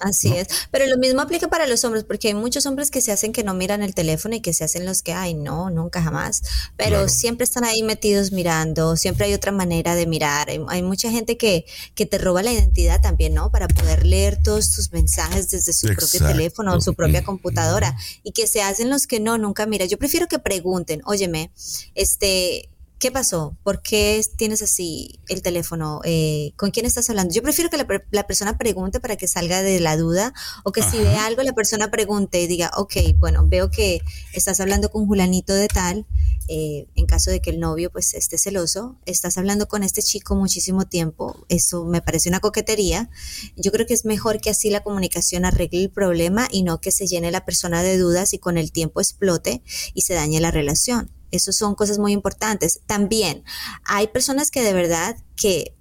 Así 0.00 0.34
es. 0.34 0.46
Pero 0.70 0.86
lo 0.86 0.96
mismo 0.96 1.20
aplica 1.20 1.48
para 1.48 1.66
los 1.66 1.84
hombres, 1.84 2.04
porque 2.04 2.28
hay 2.28 2.34
muchos 2.34 2.64
hombres 2.64 2.90
que 2.90 3.00
se 3.02 3.12
hacen 3.12 3.32
que 3.32 3.44
no 3.44 3.52
miran 3.52 3.82
el 3.82 3.94
teléfono 3.94 4.34
y 4.34 4.40
que 4.40 4.54
se 4.54 4.64
hacen 4.64 4.86
los 4.86 5.02
que, 5.02 5.12
ay, 5.12 5.34
no, 5.34 5.68
nunca 5.68 6.02
jamás. 6.02 6.42
Pero 6.76 7.08
siempre 7.08 7.44
están 7.44 7.64
ahí 7.64 7.82
metidos 7.82 8.32
mirando, 8.32 8.96
siempre 8.96 9.26
hay 9.26 9.34
otra 9.34 9.52
manera 9.52 9.94
de 9.94 10.06
mirar. 10.06 10.48
Hay, 10.68 10.82
mucha 10.82 11.10
gente 11.10 11.36
que, 11.36 11.66
que 11.94 12.06
te 12.06 12.18
roba 12.18 12.42
la 12.42 12.52
identidad 12.52 13.00
también, 13.02 13.34
¿no? 13.34 13.50
Para 13.50 13.68
poder 13.68 14.06
leer 14.06 14.42
todos 14.42 14.72
tus 14.72 14.92
mensajes 14.92 15.50
desde 15.50 15.72
su 15.72 15.86
propio 15.88 16.26
teléfono 16.26 16.74
o 16.74 16.80
su 16.80 16.94
propia 16.94 17.22
computadora 17.22 17.96
y 18.22 18.32
que 18.32 18.46
se 18.46 18.62
hacen 18.62 18.88
los 18.88 19.06
que 19.06 19.20
no, 19.20 19.36
nunca 19.36 19.66
mira. 19.66 19.84
Yo 19.84 19.98
prefiero 19.98 20.26
que 20.26 20.38
pregunten, 20.38 21.02
óyeme, 21.04 21.52
este, 21.94 22.71
¿qué 23.02 23.10
pasó? 23.10 23.56
¿Por 23.64 23.82
qué 23.82 24.24
tienes 24.36 24.62
así 24.62 25.18
el 25.26 25.42
teléfono? 25.42 26.02
Eh, 26.04 26.52
¿Con 26.54 26.70
quién 26.70 26.86
estás 26.86 27.10
hablando? 27.10 27.34
Yo 27.34 27.42
prefiero 27.42 27.68
que 27.68 27.76
la, 27.76 28.26
persona 28.28 28.56
pregunte 28.56 29.00
para 29.00 29.16
que 29.16 29.26
salga 29.26 29.60
de 29.60 29.80
la 29.80 29.96
duda 29.96 30.32
o 30.62 30.70
que 30.70 30.84
si 30.84 30.98
ve 30.98 31.16
algo 31.16 31.42
la 31.42 31.52
persona 31.52 31.90
pregunte 31.90 32.40
y 32.40 32.46
diga, 32.46 32.70
ok, 32.76 32.94
bueno, 33.18 33.44
veo 33.48 33.72
que 33.72 34.02
estás 34.32 34.60
hablando 34.60 34.88
con 34.88 35.08
Julanito 35.08 35.52
de 35.52 35.66
tal, 35.66 36.06
eh, 36.46 36.86
en 36.94 37.06
caso 37.06 37.32
de 37.32 37.40
que 37.40 37.50
el 37.50 37.58
novio 37.58 37.90
pues 37.90 38.14
esté 38.14 38.38
celoso, 38.38 39.00
estás 39.04 39.36
hablando 39.36 39.66
con 39.66 39.82
este 39.82 40.00
chico 40.00 40.36
muchísimo 40.36 40.86
tiempo, 40.86 41.44
eso 41.48 41.84
me 41.84 42.02
parece 42.02 42.28
una 42.28 42.38
coquetería. 42.38 43.10
Yo 43.56 43.72
creo 43.72 43.84
que 43.84 43.94
es 43.94 44.04
mejor 44.04 44.40
que 44.40 44.50
así 44.50 44.70
la 44.70 44.84
comunicación 44.84 45.44
arregle 45.44 45.82
el 45.82 45.90
problema 45.90 46.46
y 46.52 46.62
no 46.62 46.80
que 46.80 46.92
se 46.92 47.08
llene 47.08 47.32
la 47.32 47.44
persona 47.44 47.82
de 47.82 47.98
dudas 47.98 48.32
y 48.32 48.38
con 48.38 48.58
el 48.58 48.70
tiempo 48.70 49.00
explote 49.00 49.60
y 49.92 50.02
se 50.02 50.14
dañe 50.14 50.40
la 50.40 50.52
relación. 50.52 51.10
Eso 51.32 51.52
son 51.52 51.74
cosas 51.74 51.98
muy 51.98 52.12
importantes. 52.12 52.80
También 52.86 53.42
hay 53.84 54.06
personas 54.08 54.50
que 54.50 54.62
de 54.62 54.72
verdad 54.72 55.16
que 55.34 55.74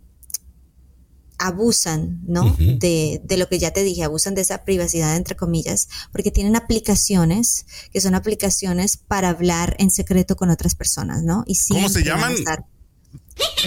abusan, 1.41 2.21
¿no? 2.27 2.55
de, 2.57 3.19
de, 3.23 3.37
lo 3.37 3.49
que 3.49 3.57
ya 3.57 3.71
te 3.71 3.83
dije, 3.83 4.03
abusan 4.03 4.35
de 4.35 4.41
esa 4.41 4.63
privacidad, 4.63 5.15
entre 5.15 5.35
comillas, 5.35 5.89
porque 6.11 6.31
tienen 6.31 6.55
aplicaciones 6.55 7.65
que 7.91 7.99
son 7.99 8.13
aplicaciones 8.13 8.97
para 8.97 9.29
hablar 9.29 9.75
en 9.79 9.89
secreto 9.89 10.35
con 10.35 10.51
otras 10.51 10.75
personas, 10.75 11.23
¿no? 11.23 11.43
Y 11.47 11.57
¿Cómo 11.69 11.89
se 11.89 12.03
llaman? 12.03 12.35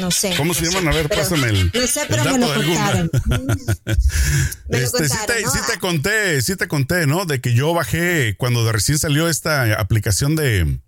no 0.00 0.10
sé. 0.10 0.34
¿Cómo 0.36 0.54
se 0.54 0.66
llaman? 0.66 0.88
A 0.88 0.92
ver, 0.92 1.08
pásame 1.08 1.48
el. 1.48 1.72
No 1.74 1.86
sé, 1.86 2.02
pero 2.08 2.24
me 2.24 2.38
lo 2.38 2.54
contaron. 2.54 3.10
me 4.68 4.78
lo 4.78 4.84
este, 4.84 5.08
sí, 5.08 5.16
te, 5.26 5.40
sí 5.40 5.58
te 5.66 5.78
conté, 5.78 6.42
sí 6.42 6.56
te 6.56 6.68
conté, 6.68 7.06
¿no? 7.06 7.24
De 7.24 7.40
que 7.40 7.54
yo 7.54 7.74
bajé 7.74 8.36
cuando 8.38 8.70
recién 8.70 8.98
salió 8.98 9.28
esta 9.28 9.80
aplicación 9.80 10.36
de, 10.36 10.80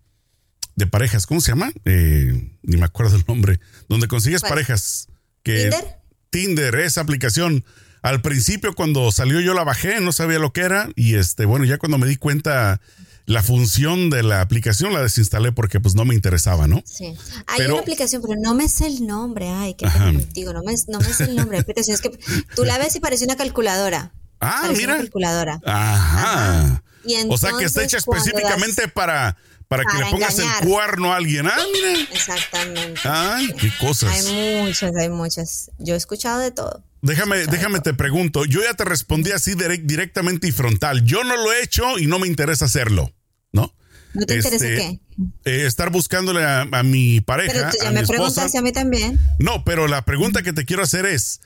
de 0.76 0.86
parejas. 0.86 1.26
¿Cómo 1.26 1.40
se 1.40 1.50
llama? 1.50 1.72
Eh, 1.84 2.50
ni 2.62 2.76
me 2.76 2.84
acuerdo 2.84 3.16
el 3.16 3.24
nombre. 3.26 3.58
Donde 3.88 4.06
consigues 4.06 4.42
parejas. 4.42 5.08
Que, 5.42 5.62
¿Tinder? 5.62 5.84
Tinder, 6.30 6.74
esa 6.76 7.00
aplicación. 7.00 7.64
Al 8.02 8.20
principio 8.20 8.74
cuando 8.74 9.10
salió 9.10 9.40
yo 9.40 9.54
la 9.54 9.64
bajé, 9.64 10.00
no 10.00 10.12
sabía 10.12 10.38
lo 10.38 10.52
que 10.52 10.60
era 10.60 10.88
y 10.94 11.16
este, 11.16 11.44
bueno, 11.44 11.64
ya 11.64 11.78
cuando 11.78 11.98
me 11.98 12.06
di 12.06 12.16
cuenta 12.16 12.80
la 13.24 13.42
función 13.42 14.10
de 14.10 14.22
la 14.22 14.40
aplicación 14.40 14.92
la 14.92 15.02
desinstalé 15.02 15.50
porque 15.50 15.80
pues 15.80 15.96
no 15.96 16.04
me 16.04 16.14
interesaba, 16.14 16.68
¿no? 16.68 16.82
Sí. 16.86 17.16
Hay 17.48 17.66
una 17.66 17.80
aplicación, 17.80 18.22
pero 18.22 18.34
no 18.40 18.54
me 18.54 18.68
sé 18.68 18.86
el 18.86 19.04
nombre. 19.06 19.48
Ay, 19.48 19.74
qué 19.74 19.86
contigo, 19.86 20.52
no 20.52 20.62
me, 20.62 20.74
no 20.86 21.00
me 21.00 21.12
sé 21.12 21.24
el 21.24 21.34
nombre. 21.34 21.58
aplicación 21.58 21.94
es 21.94 22.00
que 22.00 22.10
tú 22.54 22.64
la 22.64 22.78
ves 22.78 22.94
y 22.94 23.00
parece 23.00 23.24
una 23.24 23.36
calculadora. 23.36 24.12
Ah, 24.38 24.70
mira. 24.76 24.92
Una 24.92 25.02
calculadora. 25.02 25.60
Ajá. 25.64 26.82
o 27.30 27.38
sea 27.38 27.52
que 27.58 27.64
está 27.64 27.82
hecha 27.82 27.96
específicamente 27.96 28.86
para 28.86 29.34
para, 29.68 29.84
que 29.84 29.98
le 29.98 30.10
pongas 30.10 30.38
el 30.38 30.48
cuerno 30.66 31.12
a 31.12 31.16
alguien. 31.16 31.46
Ah, 31.46 31.56
mira. 31.72 32.08
Exactamente. 32.12 33.00
Ay, 33.04 33.52
qué 33.58 33.70
cosas. 33.80 34.12
Hay 34.12 34.62
muchas, 34.64 34.94
hay 34.96 35.08
muchas. 35.08 35.70
Yo 35.78 35.94
he 35.94 35.96
escuchado 35.96 36.40
de 36.40 36.50
todo. 36.50 36.84
Déjame, 37.02 37.46
déjame 37.46 37.80
te 37.80 37.94
pregunto. 37.94 38.44
Yo 38.44 38.62
ya 38.62 38.74
te 38.74 38.84
respondí 38.84 39.32
así 39.32 39.54
directamente 39.54 40.48
y 40.48 40.52
frontal. 40.52 41.04
Yo 41.04 41.24
no 41.24 41.36
lo 41.36 41.52
he 41.52 41.62
hecho 41.62 41.98
y 41.98 42.06
no 42.06 42.18
me 42.18 42.26
interesa 42.26 42.64
hacerlo, 42.64 43.12
¿no? 43.52 43.74
¿No 44.14 44.26
te 44.26 44.36
interesa 44.36 44.66
este, 44.66 44.76
qué? 44.76 45.00
Eh, 45.44 45.66
estar 45.66 45.90
buscándole 45.90 46.44
a, 46.44 46.64
mi 46.82 47.20
pareja. 47.20 47.52
Pero 47.52 47.70
tú 47.70 47.76
ya 47.82 47.88
a 47.88 47.92
me 47.92 48.06
preguntaste 48.06 48.58
a 48.58 48.62
mí 48.62 48.72
también. 48.72 49.20
No, 49.38 49.64
pero 49.64 49.88
la 49.88 50.04
pregunta 50.04 50.42
que 50.42 50.52
te 50.52 50.64
quiero 50.64 50.82
hacer 50.82 51.06
es: 51.06 51.40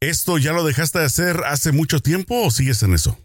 ¿esto 0.00 0.38
ya 0.38 0.52
lo 0.52 0.64
dejaste 0.64 0.98
de 0.98 1.06
hacer 1.06 1.42
hace 1.46 1.72
mucho 1.72 2.00
tiempo 2.00 2.42
o 2.42 2.50
sigues 2.50 2.82
en 2.82 2.94
eso? 2.94 3.18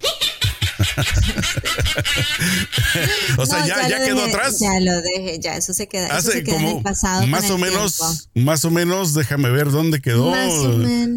o 3.38 3.46
sea, 3.46 3.66
ya, 3.66 3.88
ya, 3.88 4.04
quedó 4.04 4.24
atrás. 4.24 4.60
Ya 4.60 4.80
lo 4.80 5.02
dejé, 5.02 5.40
ya 5.40 5.56
eso 5.56 5.74
se 5.74 5.88
queda, 5.88 6.18
eso 6.18 6.32
se 6.32 6.44
queda 6.44 6.58
en 6.58 6.78
el 6.78 6.84
pasado. 6.84 7.28
Más 7.28 7.50
o 7.50 7.58
menos, 7.58 8.28
más 8.36 8.66
o 8.66 8.72
menos, 8.72 9.14
déjame 9.14 9.50
ver 9.52 9.72
dónde 9.72 10.02
quedó. 10.02 10.34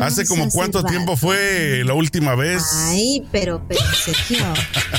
Hace 0.00 0.26
como 0.26 0.50
cuánto 0.50 0.84
tiempo 0.84 1.16
fue 1.16 1.82
la 1.84 1.94
última 1.94 2.34
vez. 2.34 2.62
Ay, 2.88 3.26
pero, 3.32 3.64
pero 3.68 3.80
Sergio, 3.92 4.44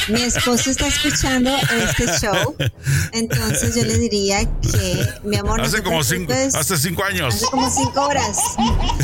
mi 0.10 0.22
esposo 0.22 0.72
está 0.72 0.88
escuchando 0.88 1.52
este 1.78 2.08
show, 2.20 2.56
entonces 3.14 3.76
yo 3.76 3.84
le 3.84 3.98
diría 3.98 4.46
que 4.62 5.08
mi 5.24 5.38
amor. 5.38 5.62
Hace 5.62 5.84
como 5.84 6.04
cinco, 6.04 6.34
hace 6.54 6.78
cinco 6.78 7.04
años. 7.04 7.36
Hace 7.36 7.46
como 7.48 7.70
cinco 7.70 8.02
horas. 8.02 8.38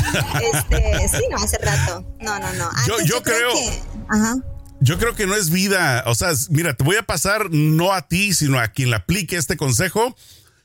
Este, 0.42 1.08
sí, 1.08 1.24
no, 1.30 1.36
hace 1.36 1.56
rato. 1.58 2.04
No, 2.20 2.38
no, 2.38 2.52
no. 2.54 2.70
yo, 2.86 3.00
yo, 3.04 3.22
creo. 3.22 3.52
que, 3.52 3.82
ajá. 4.10 4.36
Yo 4.82 4.98
creo 4.98 5.14
que 5.14 5.28
no 5.28 5.36
es 5.36 5.50
vida. 5.50 6.02
O 6.06 6.14
sea, 6.16 6.32
mira, 6.50 6.74
te 6.74 6.82
voy 6.82 6.96
a 6.96 7.04
pasar 7.04 7.50
no 7.52 7.92
a 7.92 8.08
ti, 8.08 8.34
sino 8.34 8.58
a 8.58 8.68
quien 8.68 8.90
le 8.90 8.96
aplique 8.96 9.36
este 9.36 9.56
consejo. 9.56 10.16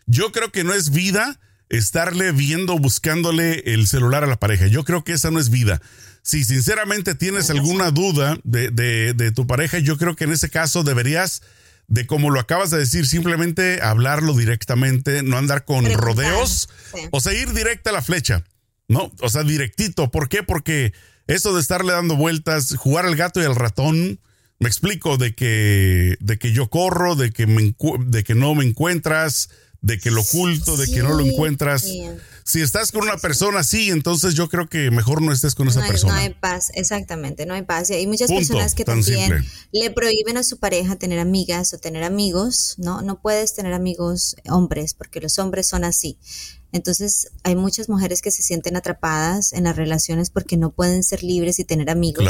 Yo 0.08 0.32
creo 0.32 0.52
que 0.52 0.64
no 0.64 0.74
es 0.74 0.90
vida 0.90 1.40
estarle 1.70 2.32
viendo, 2.32 2.80
buscándole 2.80 3.60
el 3.74 3.88
celular 3.88 4.24
a 4.24 4.28
la 4.28 4.40
pareja. 4.40 4.66
Yo 4.66 4.84
creo 4.86 5.04
que 5.04 5.14
esa 5.14 5.30
no 5.30 5.40
es 5.40 5.52
vida. 5.52 5.84
Si 6.24 6.44
sinceramente 6.44 7.14
tienes 7.14 7.52
alguna 7.52 7.92
duda 7.92 8.40
de, 8.44 8.72
de, 8.72 9.32
tu 9.32 9.46
pareja, 9.46 9.78
yo 9.78 9.98
creo 9.98 10.16
que 10.16 10.24
en 10.24 10.32
ese 10.32 10.50
caso 10.50 10.84
deberías 10.84 11.44
de 11.88 12.08
como 12.08 12.32
lo 12.32 12.40
acabas 12.40 12.72
de 12.72 12.80
decir, 12.80 13.06
simplemente 13.06 13.82
hablarlo 13.84 14.34
directamente, 14.34 15.22
no 15.22 15.38
andar 15.38 15.64
con 15.64 15.86
rodeos, 15.94 16.70
o 17.12 17.22
sea, 17.22 17.34
ir 17.34 17.54
directa 17.54 17.92
a 17.92 17.94
la 17.94 18.02
flecha, 18.02 18.44
¿no? 18.88 19.12
O 19.22 19.30
sea, 19.30 19.44
directito. 19.44 20.10
¿Por 20.12 20.30
qué? 20.30 20.44
Porque 20.44 20.94
eso 21.28 21.54
de 21.54 21.62
estarle 21.62 21.94
dando 21.94 22.16
vueltas, 22.16 22.76
jugar 22.76 23.06
al 23.06 23.16
gato 23.16 23.42
y 23.42 23.46
al 23.46 23.56
ratón, 23.56 24.20
me 24.60 24.68
explico 24.68 25.18
de 25.18 25.36
que, 25.36 26.16
de 26.20 26.40
que 26.40 26.52
yo 26.52 26.70
corro, 26.70 27.16
de 27.16 27.32
que, 27.32 27.48
me, 27.48 27.76
de 28.06 28.24
que 28.24 28.36
no 28.36 28.56
me 28.56 28.66
encuentras, 28.66 29.50
de 29.82 30.00
que 30.00 30.10
lo 30.10 30.22
oculto, 30.22 30.78
de 30.78 30.88
que 30.88 31.04
no 31.04 31.14
lo 31.14 31.26
encuentras. 31.26 31.86
Si 32.44 32.62
estás 32.62 32.92
con 32.94 33.04
una 33.04 33.18
persona 33.18 33.60
así, 33.60 33.90
entonces 33.90 34.34
yo 34.34 34.48
creo 34.48 34.70
que 34.70 34.90
mejor 34.90 35.22
no 35.22 35.34
estés 35.34 35.54
con 35.54 35.68
esa 35.68 35.86
persona. 35.86 36.14
No 36.14 36.20
hay 36.20 36.34
paz, 36.34 36.72
exactamente, 36.76 37.46
no 37.46 37.54
hay 37.54 37.64
paz. 37.64 37.90
Y 37.90 37.96
hay 37.96 38.08
muchas 38.08 38.32
personas 38.32 38.74
que 38.74 38.86
también 38.86 39.46
le 39.72 39.92
prohíben 39.92 40.38
a 40.38 40.44
su 40.44 40.58
pareja 40.58 40.96
tener 40.96 41.20
amigas 41.20 41.74
o 41.74 41.78
tener 41.78 42.04
amigos, 42.04 42.76
¿no? 42.78 43.02
No 43.02 43.22
puedes 43.22 43.54
tener 43.54 43.74
amigos 43.74 44.38
hombres, 44.50 44.94
porque 44.94 45.20
los 45.20 45.38
hombres 45.40 45.68
son 45.68 45.84
así. 45.84 46.18
Entonces 46.72 47.30
hay 47.44 47.56
muchas 47.56 47.90
mujeres 47.90 48.22
que 48.22 48.32
se 48.32 48.44
sienten 48.44 48.76
atrapadas 48.76 49.54
en 49.54 49.64
las 49.64 49.76
relaciones 49.76 50.30
porque 50.30 50.58
no 50.58 50.72
pueden 50.72 51.04
ser 51.04 51.24
libres 51.24 51.60
y 51.60 51.64
tener 51.64 51.90
amigos 51.90 52.26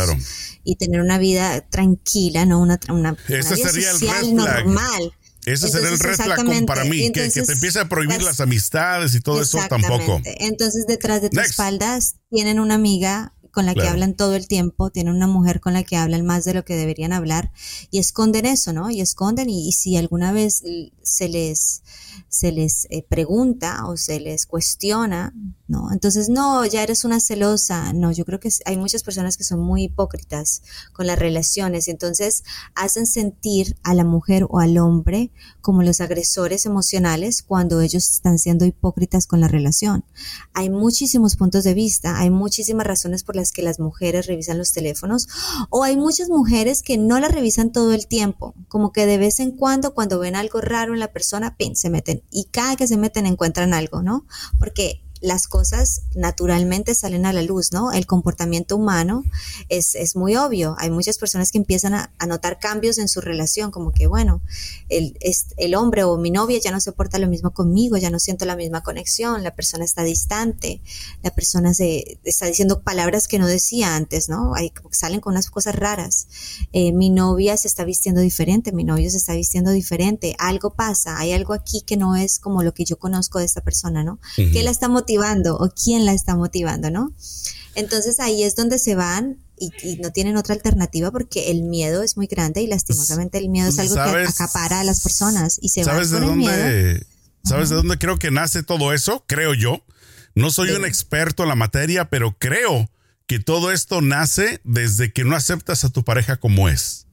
y 0.63 0.75
tener 0.75 1.01
una 1.01 1.17
vida 1.17 1.62
tranquila, 1.62 2.46
no 2.46 2.60
una, 2.60 2.79
una, 2.89 3.17
vida 3.27 3.44
social 3.44 4.36
normal. 4.36 5.13
Ese 5.48 5.70
sería 5.70 5.88
el 5.88 6.00
red 6.00 6.65
para 6.65 6.84
mí, 6.84 7.10
que, 7.13 7.29
te 7.29 7.53
empiece 7.53 7.79
a 7.79 7.88
prohibir 7.88 8.22
las, 8.22 8.41
amistades 8.41 9.15
y 9.15 9.22
todo 9.22 9.41
eso 9.41 9.60
tampoco. 9.70 10.22
Entonces 10.25 10.86
detrás 10.88 11.22
de 11.22 11.29
tus 11.29 11.41
espaldas 11.41 12.15
tienen 12.29 12.60
una 12.60 12.75
amiga 12.75 13.34
con 13.58 13.66
la 13.66 13.74
que 13.74 13.88
hablan 13.88 14.14
todo 14.14 14.36
el 14.36 14.48
tiempo, 14.48 14.92
tienen 14.92 15.16
una 15.16 15.26
mujer 15.26 15.60
con 15.60 15.74
la 15.74 15.82
que 15.82 15.98
hablan 15.98 16.24
más 16.24 16.46
de 16.46 16.54
lo 16.54 16.64
que 16.64 16.76
deberían 16.76 17.12
hablar 17.12 17.52
y 17.90 17.98
esconden 17.98 18.46
eso, 18.46 18.72
¿no? 18.72 18.92
Y 18.92 19.02
esconden 19.02 19.50
y 19.50 19.72
si 19.72 19.98
alguna 19.98 20.32
vez 20.32 20.62
se 21.02 21.28
les 21.28 21.82
se 22.30 22.52
les 22.52 22.86
eh, 22.92 23.02
pregunta 23.02 23.88
o 23.88 23.98
se 23.98 24.20
les 24.20 24.46
cuestiona, 24.46 25.34
¿no? 25.68 25.92
Entonces, 25.92 26.30
no, 26.30 26.66
ya 26.66 26.84
eres 26.84 27.06
una 27.06 27.20
celosa. 27.20 27.94
No, 27.94 28.12
yo 28.12 28.26
creo 28.26 28.40
que 28.40 28.50
hay 28.66 28.78
muchas 28.78 29.04
personas 29.04 29.38
que 29.38 29.44
son 29.44 29.60
muy 29.60 29.84
hipócritas 29.84 30.62
con 30.94 31.08
las 31.08 31.20
relaciones 31.20 31.88
y 31.88 31.92
entonces 31.92 32.44
hacen 32.76 33.06
sentir 33.06 33.76
a 33.84 33.94
la 33.94 34.04
mujer 34.04 34.46
o 34.50 34.60
al 34.60 34.78
hombre 34.78 35.32
como 35.62 35.84
los 35.84 36.02
agresores 36.02 36.66
emocionales 36.66 37.44
cuando 37.44 37.82
ellos 37.82 38.10
están 38.10 38.40
siendo 38.40 38.66
hipócritas 38.66 39.28
con 39.28 39.42
la 39.42 39.48
relación. 39.48 40.06
Hay 40.54 40.70
muchísimos 40.70 41.36
puntos 41.36 41.64
de 41.64 41.74
vista, 41.74 42.20
hay 42.20 42.30
muchísimas 42.30 42.88
razones 42.88 43.24
por 43.24 43.36
las 43.36 43.52
que 43.52 43.62
las 43.62 43.80
mujeres 43.80 44.28
revisan 44.28 44.58
los 44.58 44.72
teléfonos 44.72 45.28
o 45.70 45.84
hay 45.84 45.98
muchas 45.98 46.30
mujeres 46.30 46.82
que 46.82 46.98
no 46.98 47.20
la 47.20 47.28
revisan 47.28 47.72
todo 47.72 47.94
el 47.94 48.08
tiempo, 48.08 48.56
como 48.68 48.92
que 48.92 49.06
de 49.06 49.18
vez 49.18 49.40
en 49.40 49.52
cuando 49.52 49.94
cuando 49.94 50.20
ven 50.20 50.36
algo 50.36 50.62
raro 50.62 50.94
en 50.94 51.00
la 51.00 51.12
persona, 51.12 51.56
pin, 51.58 51.76
se 51.76 51.90
meten 51.90 52.24
y 52.32 52.46
cada 52.46 52.76
que 52.76 52.88
se 52.88 52.98
meten 52.98 53.26
encuentran 53.26 53.74
algo, 53.74 54.02
¿no? 54.02 54.26
Porque 54.60 55.02
las 55.22 55.48
cosas 55.48 56.02
naturalmente 56.16 56.96
salen 56.96 57.26
a 57.26 57.34
la 57.34 57.42
luz, 57.42 57.72
¿no? 57.72 57.92
El 57.92 58.06
comportamiento 58.06 58.76
humano 58.76 59.24
es, 59.70 59.96
es 59.96 60.16
muy 60.16 60.36
obvio. 60.36 60.76
Hay 60.80 60.90
muchas 60.90 61.18
personas 61.18 61.52
que 61.52 61.58
empiezan 61.58 61.94
a, 61.94 62.12
notar 62.28 62.60
cambios 62.60 62.98
en 62.98 63.08
su 63.08 63.22
relación, 63.22 63.72
como 63.72 63.92
que, 63.94 64.06
bueno, 64.06 64.42
el, 64.90 65.18
el 65.56 65.76
hombre 65.76 66.04
o 66.04 66.18
mi 66.18 66.30
novia 66.30 66.60
ya 66.60 66.72
no 66.72 66.82
se 66.82 66.92
porta 66.92 67.20
lo 67.20 67.28
mismo 67.28 67.52
conmigo, 67.52 67.96
ya 67.96 68.10
no 68.10 68.20
siento 68.20 68.46
la 68.46 68.58
misma 68.58 68.84
conexión, 68.84 69.44
la 69.44 69.56
persona 69.56 69.86
está 69.86 70.04
distante, 70.04 70.82
la 71.24 71.34
persona 71.34 71.74
se 71.74 72.20
está 72.24 72.48
diciendo 72.48 72.82
palabras 72.82 73.30
que 73.30 73.40
no 73.40 73.48
decía 73.48 73.96
antes, 73.96 74.28
¿no? 74.28 74.56
Hay, 74.56 74.74
salen 74.92 75.22
con 75.22 75.34
unas 75.34 75.50
cosas 75.50 75.76
raras. 75.76 76.28
Eh, 76.74 76.92
mi 76.92 77.10
novia 77.10 77.56
se 77.56 77.68
está 77.68 77.86
vistiendo 77.86 78.20
diferente, 78.20 78.72
mi 78.74 78.84
novio 78.84 79.10
se 79.10 79.18
está 79.18 79.34
vistiendo 79.34 79.72
diferente, 79.72 80.36
algo 80.38 80.72
pasa, 80.72 81.18
hay 81.18 81.32
algo 81.32 81.54
aquí 81.54 81.82
que 81.82 81.96
no 81.96 82.16
es 82.16 82.40
como 82.40 82.64
lo 82.64 82.74
que 82.74 82.84
yo 82.84 82.98
conozco 83.00 83.40
de 83.40 83.46
esta 83.46 83.62
persona, 83.62 84.04
¿no? 84.04 84.20
Que 84.36 84.64
la 84.64 84.72
está 84.72 84.90
motivando 85.08 85.56
o 85.56 85.70
quién 85.70 86.06
la 86.06 86.12
está 86.12 86.36
motivando, 86.36 86.92
¿no? 86.92 87.14
Entonces 87.76 88.20
ahí 88.20 88.44
es 88.44 88.56
donde 88.56 88.78
se 88.78 88.96
van 88.96 89.38
y, 89.58 89.72
no 90.02 90.12
tienen 90.12 90.36
otra 90.36 90.54
alternativa 90.54 91.12
porque 91.12 91.50
el 91.50 91.64
miedo 91.64 92.04
es 92.04 92.18
muy 92.18 92.28
grande 92.28 92.62
y 92.62 92.68
lastimosamente 92.68 93.38
el 93.38 93.48
miedo 93.50 93.70
es 93.70 93.80
algo 93.80 93.96
que 93.96 94.26
acapara 94.28 94.82
a 94.82 94.84
las 94.84 95.02
personas 95.02 95.60
y 95.62 95.70
se 95.70 95.84
¿sabes 95.86 96.12
van 96.12 96.22
de 96.22 96.28
dónde, 96.28 97.08
¿Sabes 97.44 97.70
de 97.70 97.76
dónde 97.76 97.98
creo 97.98 98.20
que 98.20 98.32
nace 98.32 98.64
todo 98.64 98.94
eso? 98.94 99.24
Creo 99.28 99.54
yo. 99.54 99.82
No 100.36 100.52
soy 100.52 100.72
un 100.72 100.86
experto 100.86 101.44
en 101.44 101.50
la 101.50 101.56
materia, 101.56 102.10
pero 102.10 102.36
creo 102.38 102.90
que 103.26 103.40
todo 103.40 103.72
esto 103.72 104.02
nace 104.02 104.60
desde 104.66 105.14
que 105.14 105.24
no 105.24 105.36
aceptas 105.36 105.84
a 105.86 105.90
tu 105.90 106.04
pareja 106.04 106.38
como 106.38 106.68
es 106.70 107.08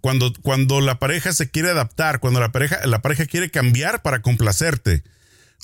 cuando, 0.00 0.32
cuando 0.42 0.80
la 0.80 0.98
pareja 0.98 1.32
se 1.32 1.50
quiere 1.50 1.70
adaptar, 1.70 2.20
cuando 2.20 2.38
la 2.40 2.52
pareja, 2.52 2.86
la 2.86 3.02
pareja 3.02 3.26
quiere 3.26 3.50
cambiar 3.50 4.02
para 4.02 4.22
complacerte. 4.22 5.02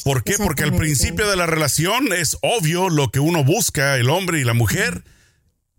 ¿Por 0.05 0.25
qué? 0.25 0.37
Porque 0.39 0.65
al 0.65 0.75
principio 0.75 1.29
de 1.29 1.37
la 1.37 1.47
relación 1.47 2.13
es 2.13 2.37
obvio 2.43 2.89
lo 2.89 3.11
que 3.11 3.21
uno 3.21 3.45
busca, 3.45 3.97
el 3.97 4.11
hombre 4.11 4.41
y 4.41 4.45
la 4.45 4.55
mujer, 4.55 5.05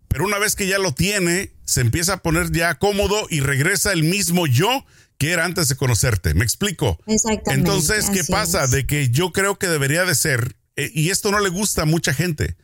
pero 0.08 0.24
una 0.24 0.38
vez 0.38 0.54
que 0.54 0.68
ya 0.68 0.78
lo 0.78 0.94
tiene, 0.94 1.50
se 1.64 1.80
empieza 1.80 2.14
a 2.14 2.22
poner 2.22 2.52
ya 2.52 2.76
cómodo 2.76 3.26
y 3.30 3.40
regresa 3.40 3.92
el 3.92 4.04
mismo 4.04 4.46
yo 4.46 4.86
que 5.18 5.32
era 5.32 5.44
antes 5.44 5.68
de 5.68 5.76
conocerte. 5.76 6.34
¿Me 6.34 6.44
explico? 6.44 7.00
Exactamente. 7.06 7.52
Entonces, 7.52 8.10
¿qué 8.10 8.22
pasa? 8.22 8.66
De 8.68 8.86
que 8.86 9.10
yo 9.10 9.32
creo 9.32 9.58
que 9.58 9.66
debería 9.66 10.04
de 10.04 10.14
ser, 10.14 10.56
eh, 10.76 10.90
y 10.94 11.10
esto 11.10 11.32
no 11.32 11.40
le 11.40 11.48
gusta 11.48 11.82
a 11.82 11.86
mucha 11.86 12.14
gente, 12.14 12.56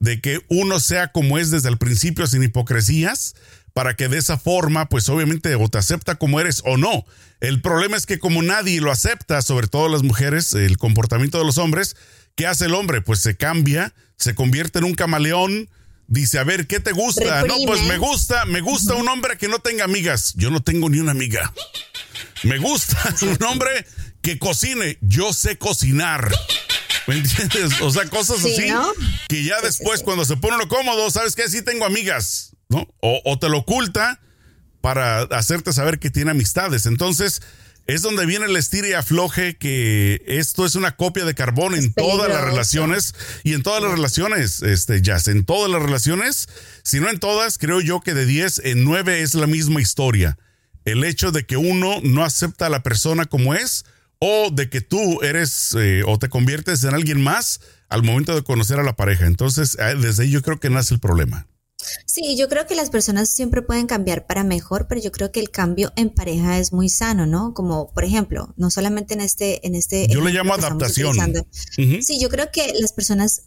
de 0.00 0.20
que 0.20 0.40
uno 0.48 0.80
sea 0.80 1.12
como 1.12 1.38
es 1.38 1.50
desde 1.50 1.68
el 1.68 1.78
principio 1.78 2.26
sin 2.26 2.42
hipocresías, 2.42 3.34
para 3.76 3.94
que 3.94 4.08
de 4.08 4.16
esa 4.16 4.38
forma, 4.38 4.88
pues 4.88 5.06
obviamente 5.10 5.54
o 5.54 5.68
te 5.68 5.76
acepta 5.76 6.14
como 6.14 6.40
eres 6.40 6.62
o 6.64 6.78
no. 6.78 7.04
El 7.40 7.60
problema 7.60 7.98
es 7.98 8.06
que 8.06 8.18
como 8.18 8.40
nadie 8.40 8.80
lo 8.80 8.90
acepta, 8.90 9.42
sobre 9.42 9.66
todo 9.66 9.90
las 9.90 10.02
mujeres, 10.02 10.54
el 10.54 10.78
comportamiento 10.78 11.38
de 11.38 11.44
los 11.44 11.58
hombres, 11.58 11.94
¿qué 12.36 12.46
hace 12.46 12.64
el 12.64 12.74
hombre? 12.74 13.02
Pues 13.02 13.20
se 13.20 13.36
cambia, 13.36 13.92
se 14.16 14.34
convierte 14.34 14.78
en 14.78 14.86
un 14.86 14.94
camaleón, 14.94 15.68
dice, 16.06 16.38
a 16.38 16.44
ver, 16.44 16.66
¿qué 16.66 16.80
te 16.80 16.92
gusta? 16.92 17.42
No, 17.42 17.54
pues 17.66 17.82
me 17.82 17.98
gusta, 17.98 18.46
me 18.46 18.62
gusta 18.62 18.94
un 18.94 19.10
hombre 19.10 19.36
que 19.36 19.46
no 19.46 19.58
tenga 19.58 19.84
amigas. 19.84 20.32
Yo 20.36 20.48
no 20.50 20.62
tengo 20.62 20.88
ni 20.88 20.98
una 20.98 21.12
amiga. 21.12 21.52
Me 22.44 22.56
gusta 22.56 22.96
un 23.20 23.44
hombre 23.44 23.84
que 24.22 24.38
cocine. 24.38 24.96
Yo 25.02 25.34
sé 25.34 25.58
cocinar. 25.58 26.32
¿Me 27.06 27.16
entiendes? 27.16 27.78
O 27.82 27.90
sea, 27.90 28.08
cosas 28.08 28.38
así 28.38 28.72
que 29.28 29.44
ya 29.44 29.60
después, 29.60 30.02
cuando 30.02 30.24
se 30.24 30.38
pone 30.38 30.56
uno 30.56 30.66
cómodo, 30.66 31.10
¿sabes 31.10 31.34
qué? 31.36 31.46
Sí 31.50 31.60
tengo 31.60 31.84
amigas. 31.84 32.55
¿No? 32.68 32.88
O, 33.00 33.38
te 33.38 33.48
lo 33.48 33.58
oculta 33.58 34.20
para 34.80 35.22
hacerte 35.22 35.72
saber 35.72 35.98
que 35.98 36.10
tiene 36.10 36.30
amistades. 36.30 36.86
Entonces, 36.86 37.42
es 37.86 38.02
donde 38.02 38.26
viene 38.26 38.46
el 38.46 38.56
estira 38.56 38.88
y 38.88 38.92
afloje 38.92 39.56
que 39.56 40.22
esto 40.26 40.66
es 40.66 40.74
una 40.74 40.96
copia 40.96 41.24
de 41.24 41.34
carbón 41.34 41.74
en 41.74 41.92
todas 41.92 42.28
las 42.28 42.44
relaciones 42.44 43.14
y 43.44 43.54
en 43.54 43.62
todas 43.62 43.82
las 43.82 43.92
relaciones, 43.92 44.62
este, 44.62 45.02
Jazz, 45.02 45.28
en 45.28 45.44
todas 45.44 45.70
las 45.70 45.82
relaciones, 45.82 46.48
si 46.82 46.98
no 46.98 47.08
en 47.08 47.18
todas, 47.18 47.58
creo 47.58 47.80
yo 47.80 48.00
que 48.00 48.14
de 48.14 48.26
10 48.26 48.62
en 48.64 48.84
9 48.84 49.22
es 49.22 49.34
la 49.34 49.46
misma 49.46 49.80
historia. 49.80 50.36
El 50.84 51.04
hecho 51.04 51.32
de 51.32 51.46
que 51.46 51.56
uno 51.56 52.00
no 52.02 52.24
acepta 52.24 52.66
a 52.66 52.70
la 52.70 52.82
persona 52.82 53.24
como 53.24 53.54
es 53.54 53.84
o 54.18 54.50
de 54.50 54.68
que 54.70 54.80
tú 54.80 55.22
eres 55.22 55.74
eh, 55.78 56.02
o 56.06 56.18
te 56.18 56.28
conviertes 56.28 56.84
en 56.84 56.94
alguien 56.94 57.22
más 57.22 57.60
al 57.88 58.02
momento 58.02 58.34
de 58.34 58.42
conocer 58.42 58.80
a 58.80 58.82
la 58.82 58.96
pareja. 58.96 59.26
Entonces, 59.26 59.76
eh, 59.80 59.96
desde 60.00 60.24
ahí 60.24 60.30
yo 60.30 60.42
creo 60.42 60.58
que 60.58 60.70
nace 60.70 60.94
el 60.94 61.00
problema. 61.00 61.46
Sí, 62.06 62.36
yo 62.36 62.48
creo 62.48 62.66
que 62.66 62.74
las 62.74 62.90
personas 62.90 63.28
siempre 63.28 63.62
pueden 63.62 63.86
cambiar 63.86 64.26
para 64.26 64.44
mejor, 64.44 64.86
pero 64.88 65.00
yo 65.00 65.12
creo 65.12 65.30
que 65.30 65.40
el 65.40 65.50
cambio 65.50 65.92
en 65.96 66.10
pareja 66.10 66.58
es 66.58 66.72
muy 66.72 66.88
sano, 66.88 67.26
¿no? 67.26 67.52
Como, 67.54 67.92
por 67.92 68.04
ejemplo, 68.04 68.54
no 68.56 68.70
solamente 68.70 69.14
en 69.14 69.20
este... 69.20 69.66
En 69.66 69.74
este 69.74 70.08
yo 70.08 70.20
le 70.22 70.32
llamo 70.32 70.54
adaptación. 70.54 71.16
Sí, 72.00 72.18
yo 72.20 72.28
creo 72.28 72.50
que 72.50 72.72
las 72.80 72.92
personas 72.92 73.42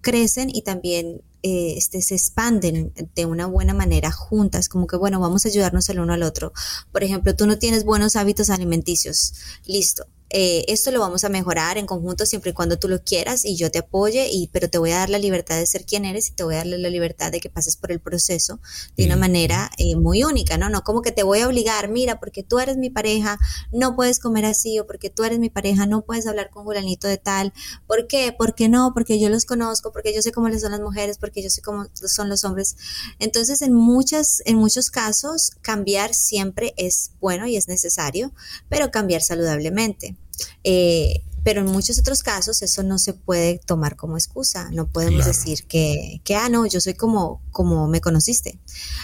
crecen 0.00 0.50
y 0.54 0.62
también 0.62 1.20
eh, 1.42 1.74
este, 1.76 2.00
se 2.00 2.14
expanden 2.14 2.92
de 3.14 3.26
una 3.26 3.46
buena 3.46 3.74
manera 3.74 4.10
juntas, 4.10 4.68
como 4.68 4.86
que 4.86 4.96
bueno, 4.96 5.20
vamos 5.20 5.44
a 5.44 5.48
ayudarnos 5.48 5.88
el 5.88 6.00
uno 6.00 6.12
al 6.12 6.22
otro. 6.22 6.52
Por 6.92 7.04
ejemplo, 7.04 7.34
tú 7.36 7.46
no 7.46 7.58
tienes 7.58 7.84
buenos 7.84 8.16
hábitos 8.16 8.50
alimenticios, 8.50 9.34
listo, 9.66 10.06
eh, 10.30 10.64
esto 10.68 10.90
lo 10.90 11.00
vamos 11.00 11.24
a 11.24 11.28
mejorar 11.28 11.78
en 11.78 11.86
conjunto 11.86 12.26
siempre 12.26 12.50
y 12.50 12.54
cuando 12.54 12.78
tú 12.78 12.88
lo 12.88 13.02
quieras 13.02 13.44
y 13.44 13.56
yo 13.56 13.70
te 13.70 13.78
apoye, 13.78 14.28
y, 14.30 14.48
pero 14.48 14.68
te 14.68 14.78
voy 14.78 14.90
a 14.90 14.98
dar 14.98 15.10
la 15.10 15.18
libertad 15.18 15.56
de 15.56 15.66
ser 15.66 15.84
quien 15.84 16.04
eres 16.04 16.28
y 16.28 16.32
te 16.32 16.42
voy 16.42 16.54
a 16.54 16.58
dar 16.58 16.66
la 16.66 16.88
libertad 16.90 17.30
de 17.30 17.40
que 17.40 17.48
pases 17.48 17.76
por 17.76 17.92
el 17.92 18.00
proceso 18.00 18.60
de 18.96 19.06
una 19.06 19.16
manera 19.16 19.70
eh, 19.78 19.96
muy 19.96 20.24
única, 20.24 20.58
¿no? 20.58 20.68
No 20.68 20.82
como 20.82 21.02
que 21.02 21.12
te 21.12 21.22
voy 21.22 21.40
a 21.40 21.48
obligar, 21.48 21.88
mira, 21.88 22.18
porque 22.18 22.42
tú 22.42 22.58
eres 22.58 22.76
mi 22.76 22.90
pareja, 22.90 23.38
no 23.72 23.94
puedes 23.94 24.18
comer 24.18 24.44
así, 24.44 24.78
o 24.78 24.86
porque 24.86 25.10
tú 25.10 25.24
eres 25.24 25.38
mi 25.38 25.50
pareja, 25.50 25.86
no 25.86 26.02
puedes 26.02 26.26
hablar 26.26 26.50
con 26.50 26.64
Julanito 26.64 27.08
de 27.08 27.18
tal. 27.18 27.52
¿Por 27.86 28.06
qué? 28.06 28.34
Porque 28.36 28.68
no, 28.68 28.92
porque 28.94 29.20
yo 29.20 29.28
los 29.28 29.44
conozco, 29.44 29.92
porque 29.92 30.14
yo 30.14 30.22
sé 30.22 30.32
cómo 30.32 30.48
les 30.48 30.62
son 30.62 30.72
las 30.72 30.80
mujeres, 30.80 31.18
porque 31.18 31.42
yo 31.42 31.50
sé 31.50 31.62
cómo 31.62 31.86
son 31.94 32.28
los 32.28 32.44
hombres. 32.44 32.76
Entonces, 33.18 33.62
en, 33.62 33.72
muchas, 33.72 34.42
en 34.44 34.56
muchos 34.56 34.90
casos, 34.90 35.52
cambiar 35.62 36.14
siempre 36.14 36.74
es 36.76 37.12
bueno 37.20 37.46
y 37.46 37.56
es 37.56 37.68
necesario, 37.68 38.32
pero 38.68 38.90
cambiar 38.90 39.22
saludablemente. 39.22 40.15
Eh, 40.64 41.22
pero 41.46 41.60
en 41.60 41.68
muchos 41.68 41.96
otros 42.00 42.24
casos 42.24 42.60
eso 42.62 42.82
no 42.82 42.98
se 42.98 43.12
puede 43.12 43.60
tomar 43.64 43.94
como 43.94 44.16
excusa. 44.16 44.68
No 44.72 44.88
podemos 44.88 45.26
decir 45.26 45.64
que, 45.68 46.20
que, 46.24 46.34
ah, 46.34 46.48
no, 46.48 46.66
yo 46.66 46.80
soy 46.80 46.94
como, 46.94 47.40
como 47.52 47.86
me 47.86 48.00
conociste. 48.00 48.58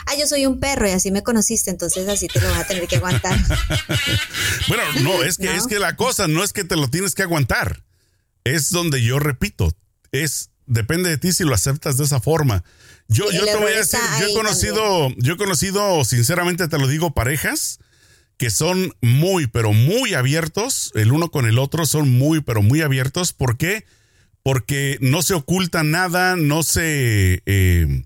Ah, 0.06 0.16
yo 0.18 0.26
soy 0.26 0.46
un 0.46 0.58
perro 0.58 0.88
y 0.88 0.90
así 0.90 1.12
me 1.12 1.22
conociste, 1.22 1.70
entonces 1.70 2.08
así 2.08 2.26
te 2.26 2.40
lo 2.40 2.50
vas 2.50 2.58
a 2.58 2.66
tener 2.66 2.88
que 2.88 2.96
aguantar. 2.96 3.38
bueno, 4.68 4.82
no, 5.02 5.22
es 5.22 5.38
que, 5.38 5.54
es 5.54 5.68
que 5.68 5.78
la 5.78 5.94
cosa 5.94 6.26
no 6.26 6.42
es 6.42 6.52
que 6.52 6.64
te 6.64 6.74
lo 6.74 6.90
tienes 6.90 7.14
que 7.14 7.22
aguantar. 7.22 7.84
Es 8.42 8.70
donde 8.70 9.00
yo 9.04 9.20
repito, 9.20 9.72
es 10.10 10.50
depende 10.66 11.10
de 11.10 11.18
ti 11.18 11.32
si 11.32 11.44
lo 11.44 11.54
aceptas 11.54 11.96
de 11.96 12.02
esa 12.02 12.20
forma. 12.20 12.64
Yo, 13.06 13.30
yo 13.30 13.44
te 13.44 13.56
voy 13.56 13.72
a 13.72 13.76
decir, 13.76 14.00
yo 14.18 14.26
he 14.26 14.34
conocido, 14.34 15.10
yo 15.16 15.34
he 15.34 15.36
conocido, 15.36 16.04
sinceramente 16.04 16.66
te 16.66 16.78
lo 16.78 16.88
digo, 16.88 17.14
parejas 17.14 17.78
que 18.42 18.50
son 18.50 18.92
muy, 19.00 19.46
pero 19.46 19.72
muy 19.72 20.14
abiertos, 20.14 20.90
el 20.96 21.12
uno 21.12 21.30
con 21.30 21.46
el 21.46 21.60
otro 21.60 21.86
son 21.86 22.10
muy, 22.10 22.40
pero 22.40 22.60
muy 22.60 22.82
abiertos. 22.82 23.32
¿Por 23.32 23.56
qué? 23.56 23.84
Porque 24.42 24.98
no 25.00 25.22
se 25.22 25.34
oculta 25.34 25.84
nada, 25.84 26.34
no 26.34 26.64
se... 26.64 27.40
Eh, 27.46 28.04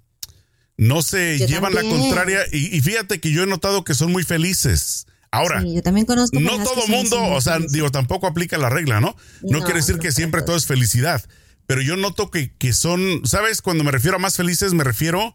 no 0.77 1.01
se 1.01 1.38
llevan 1.38 1.75
la 1.75 1.81
contraria 1.81 2.40
y, 2.53 2.79
fíjate 2.83 3.18
que 3.18 3.31
yo 3.31 3.44
he 3.44 3.46
notado 3.46 3.83
que 3.83 3.94
son 3.94 4.12
muy 4.12 4.25
felices. 4.25 5.07
Ahora, 5.31 5.64
yo 5.64 5.81
también 5.81 6.05
conozco 6.05 6.38
no 6.38 6.62
todo 6.62 6.87
mundo, 6.87 7.18
o 7.18 7.40
sea, 7.40 7.59
digo, 7.70 7.90
tampoco 7.90 8.27
aplica 8.27 8.59
la 8.59 8.68
regla, 8.68 9.01
¿no? 9.01 9.16
No, 9.40 9.62
quiere 9.62 9.81
decir 9.81 9.99
que 9.99 10.12
siempre 10.12 10.42
todo 10.42 10.55
es 10.55 10.66
felicidad, 10.66 11.25
pero 11.66 11.81
yo 11.81 11.96
noto 11.96 12.31
que, 12.31 12.53
que, 12.59 12.75
son, 12.75 13.22
¿sabes? 13.25 13.62
Cuando 13.62 13.85
me 13.85 13.90
refiero 13.90 14.18
a 14.18 14.20
más 14.20 14.37
felices, 14.37 14.75
me 14.75 14.85
refiero 14.85 15.35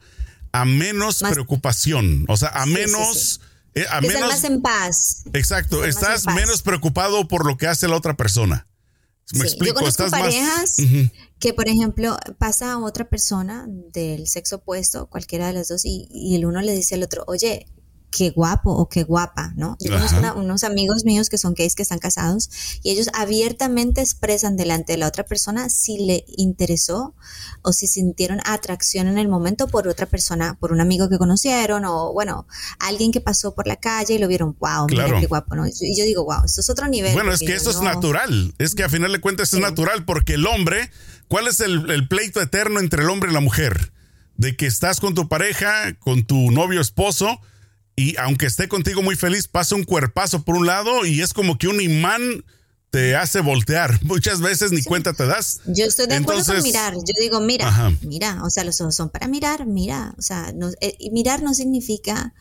a 0.52 0.64
menos 0.66 1.24
preocupación, 1.28 2.26
o 2.28 2.38
sea, 2.38 2.50
a 2.50 2.68
menos 2.68 3.42
eh, 3.76 3.86
más 4.20 4.44
en 4.44 4.62
paz. 4.62 5.24
Exacto, 5.34 5.86
estás 5.86 6.26
menos 6.26 6.62
preocupado 6.62 7.28
por 7.28 7.46
lo 7.46 7.58
que 7.58 7.68
hace 7.68 7.88
la 7.88 7.96
otra 7.96 8.16
persona. 8.16 8.68
Me 9.34 9.46
explico, 9.46 9.76
yo 9.76 9.80
conozco 9.80 10.10
parejas 10.10 10.76
que, 11.40 11.54
por 11.54 11.70
ejemplo, 11.70 12.18
pasa 12.38 12.74
a 12.74 12.80
otra 12.80 13.10
persona 13.10 13.66
del 13.68 14.28
sexo 14.28 14.58
opuesto, 14.58 15.08
cualquiera 15.08 15.48
de 15.48 15.54
las 15.54 15.70
dos, 15.70 15.86
y, 15.86 16.08
y 16.12 16.36
el 16.36 16.46
uno 16.46 16.62
le 16.62 16.74
dice 16.74 16.96
al 16.96 17.04
otro, 17.04 17.24
oye, 17.28 17.66
qué 18.12 18.30
guapo 18.30 18.71
o 18.71 18.89
qué 18.89 19.04
guapa, 19.04 19.54
¿no? 19.56 19.78
Yo 19.80 19.91
conozco 19.93 20.38
unos 20.38 20.65
amigos 20.65 21.06
míos 21.06 21.30
que 21.30 21.38
son 21.38 21.54
gays 21.54 21.76
que 21.76 21.82
están 21.82 21.97
casados 21.97 22.50
y 22.84 22.91
ellos 22.91 23.08
abiertamente 23.13 24.02
expresan 24.02 24.58
delante 24.58 24.93
de 24.93 24.97
la 24.97 25.08
otra 25.08 25.24
persona 25.24 25.69
si 25.69 25.97
le 26.06 26.26
interesó 26.36 27.15
o 27.62 27.71
si 27.71 27.88
sintieron 27.88 28.41
atracción 28.45 29.08
en 29.08 29.17
el 29.17 29.30
momento 29.30 29.67
por 29.67 29.88
otra 29.88 30.08
persona, 30.08 30.58
por 30.60 30.74
un 30.74 30.82
amigo 30.82 31.08
que 31.08 31.17
conocieron 31.17 31.86
o, 31.86 32.12
bueno, 32.12 32.47
alguien 32.80 33.13
que 33.13 33.21
pasó 33.21 33.56
por 33.56 33.65
la 33.65 33.78
calle 33.78 34.15
y 34.15 34.17
lo 34.17 34.28
vieron, 34.28 34.58
wow, 34.60 34.88
mira 34.89 35.19
qué 35.19 35.28
guapo, 35.28 35.56
¿no? 35.56 35.65
Y 35.65 35.97
yo 35.97 36.04
digo, 36.04 36.26
wow, 36.26 36.43
esto 36.45 36.60
es 36.60 36.69
otro 36.69 36.89
nivel. 36.89 37.13
Bueno, 37.13 37.32
es 37.32 37.39
que 37.39 37.56
eso 37.56 37.69
es 37.71 37.82
natural, 37.82 38.54
es 38.58 38.76
que 38.76 38.84
a 38.84 38.89
final 38.89 39.13
de 39.13 39.21
cuentas 39.21 39.54
es 39.54 39.60
natural 39.62 40.04
porque 40.04 40.34
el 40.34 40.45
hombre, 40.47 40.91
¿cuál 41.30 41.47
es 41.47 41.62
el, 41.62 41.89
el 41.89 42.10
pleito 42.10 42.41
eterno 42.41 42.82
entre 42.82 43.04
el 43.04 43.10
hombre 43.10 43.32
y 43.32 43.34
la 43.34 43.39
mujer? 43.39 43.93
De 44.36 44.58
que 44.58 44.65
estás 44.65 45.00
con 45.00 45.13
tu 45.13 45.30
pareja, 45.30 45.93
con 46.00 46.26
tu 46.26 46.52
novio 46.52 46.82
esposo, 46.82 47.39
y 47.96 48.16
aunque 48.18 48.46
esté 48.46 48.68
contigo 48.68 49.02
muy 49.02 49.16
feliz, 49.16 49.48
pasa 49.48 49.76
un 49.76 49.84
cuerpazo 49.84 50.44
por 50.44 50.56
un 50.56 50.66
lado 50.66 51.06
y 51.06 51.22
es 51.22 51.34
como 51.34 51.58
que 51.58 51.68
un 51.68 51.82
imán 51.82 52.44
te 52.90 53.16
hace 53.16 53.42
voltear. 53.42 54.00
Muchas 54.04 54.42
veces 54.42 54.72
ni 54.72 54.84
cuenta 54.84 55.14
te 55.14 55.26
das. 55.26 55.62
Yo 55.66 55.86
estoy 55.86 56.08
de 56.08 56.16
acuerdo 56.16 56.44
con 56.46 56.62
mirar. 56.62 56.94
Yo 56.96 57.14
digo, 57.20 57.40
mira, 57.40 57.92
mira, 58.02 58.44
o 58.44 58.50
sea, 58.50 58.64
los 58.64 58.80
ojos 58.82 58.96
son 58.96 59.10
para 59.10 59.28
mirar, 59.28 59.66
mira. 59.66 60.14
O 60.18 60.22
sea, 60.22 60.52
no, 60.54 60.70
eh, 60.82 60.98
mirar 61.12 61.42
no 61.42 61.54
significa 61.54 62.34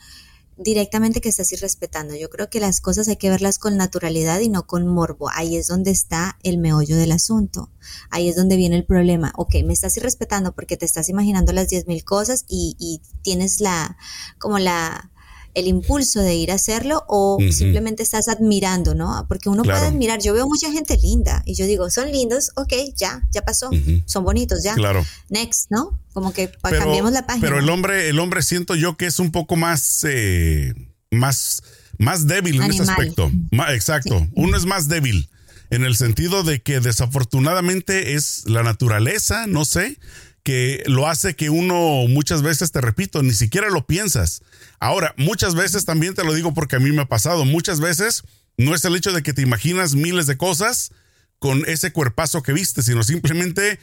directamente 0.56 1.22
que 1.22 1.30
estás 1.30 1.52
irrespetando. 1.52 2.14
Yo 2.14 2.28
creo 2.28 2.50
que 2.50 2.60
las 2.60 2.80
cosas 2.80 3.08
hay 3.08 3.16
que 3.16 3.30
verlas 3.30 3.58
con 3.58 3.76
naturalidad 3.76 4.40
y 4.40 4.50
no 4.50 4.66
con 4.66 4.86
morbo. 4.86 5.30
Ahí 5.32 5.56
es 5.56 5.68
donde 5.68 5.90
está 5.90 6.36
el 6.42 6.58
meollo 6.58 6.96
del 6.96 7.12
asunto. 7.12 7.70
Ahí 8.10 8.28
es 8.28 8.36
donde 8.36 8.56
viene 8.56 8.76
el 8.76 8.84
problema. 8.84 9.32
Ok, 9.36 9.54
me 9.64 9.72
estás 9.72 9.96
irrespetando 9.96 10.52
porque 10.52 10.76
te 10.76 10.84
estás 10.84 11.08
imaginando 11.08 11.52
las 11.52 11.68
diez 11.68 11.86
mil 11.86 12.04
cosas 12.04 12.44
y, 12.46 12.76
y 12.78 13.00
tienes 13.22 13.60
la, 13.60 13.96
como 14.38 14.58
la, 14.58 15.09
el 15.54 15.66
impulso 15.66 16.20
de 16.20 16.34
ir 16.34 16.50
a 16.52 16.54
hacerlo 16.54 17.04
o 17.08 17.38
simplemente 17.50 18.02
estás 18.02 18.28
admirando, 18.28 18.94
¿no? 18.94 19.26
Porque 19.28 19.48
uno 19.48 19.62
puede 19.62 19.86
admirar, 19.86 20.20
yo 20.20 20.32
veo 20.32 20.46
mucha 20.46 20.70
gente 20.70 20.96
linda 20.96 21.42
y 21.44 21.54
yo 21.54 21.66
digo, 21.66 21.90
son 21.90 22.10
lindos, 22.12 22.50
ok, 22.56 22.72
ya, 22.96 23.22
ya 23.32 23.42
pasó, 23.42 23.70
son 24.06 24.24
bonitos, 24.24 24.62
ya. 24.62 24.74
Claro. 24.74 25.04
Next, 25.28 25.70
¿no? 25.70 26.00
Como 26.12 26.32
que 26.32 26.50
cambiemos 26.62 27.12
la 27.12 27.26
página. 27.26 27.46
Pero 27.46 27.58
el 27.58 27.68
hombre, 27.68 28.08
el 28.08 28.18
hombre 28.18 28.42
siento 28.42 28.74
yo 28.74 28.96
que 28.96 29.06
es 29.06 29.18
un 29.18 29.32
poco 29.32 29.56
más, 29.56 30.04
eh, 30.08 30.72
más, 31.10 31.62
más 31.98 32.26
débil 32.26 32.60
en 32.60 32.70
ese 32.70 32.82
aspecto. 32.82 33.30
exacto, 33.68 34.26
uno 34.34 34.56
es 34.56 34.66
más 34.66 34.88
débil 34.88 35.28
en 35.70 35.84
el 35.84 35.96
sentido 35.96 36.42
de 36.42 36.60
que 36.60 36.80
desafortunadamente 36.80 38.14
es 38.14 38.44
la 38.46 38.62
naturaleza, 38.62 39.46
no 39.46 39.64
sé, 39.64 39.98
que 40.42 40.82
lo 40.86 41.08
hace 41.08 41.34
que 41.36 41.50
uno 41.50 42.06
muchas 42.08 42.42
veces, 42.42 42.72
te 42.72 42.80
repito, 42.80 43.22
ni 43.22 43.32
siquiera 43.32 43.68
lo 43.68 43.86
piensas. 43.86 44.42
Ahora, 44.78 45.14
muchas 45.16 45.54
veces 45.54 45.84
también 45.84 46.14
te 46.14 46.24
lo 46.24 46.34
digo 46.34 46.54
porque 46.54 46.76
a 46.76 46.80
mí 46.80 46.90
me 46.92 47.02
ha 47.02 47.08
pasado, 47.08 47.44
muchas 47.44 47.80
veces 47.80 48.22
no 48.56 48.74
es 48.74 48.84
el 48.84 48.96
hecho 48.96 49.12
de 49.12 49.22
que 49.22 49.32
te 49.32 49.42
imaginas 49.42 49.94
miles 49.94 50.26
de 50.26 50.36
cosas 50.36 50.92
con 51.38 51.64
ese 51.66 51.92
cuerpazo 51.92 52.42
que 52.42 52.52
viste, 52.52 52.82
sino 52.82 53.02
simplemente 53.02 53.78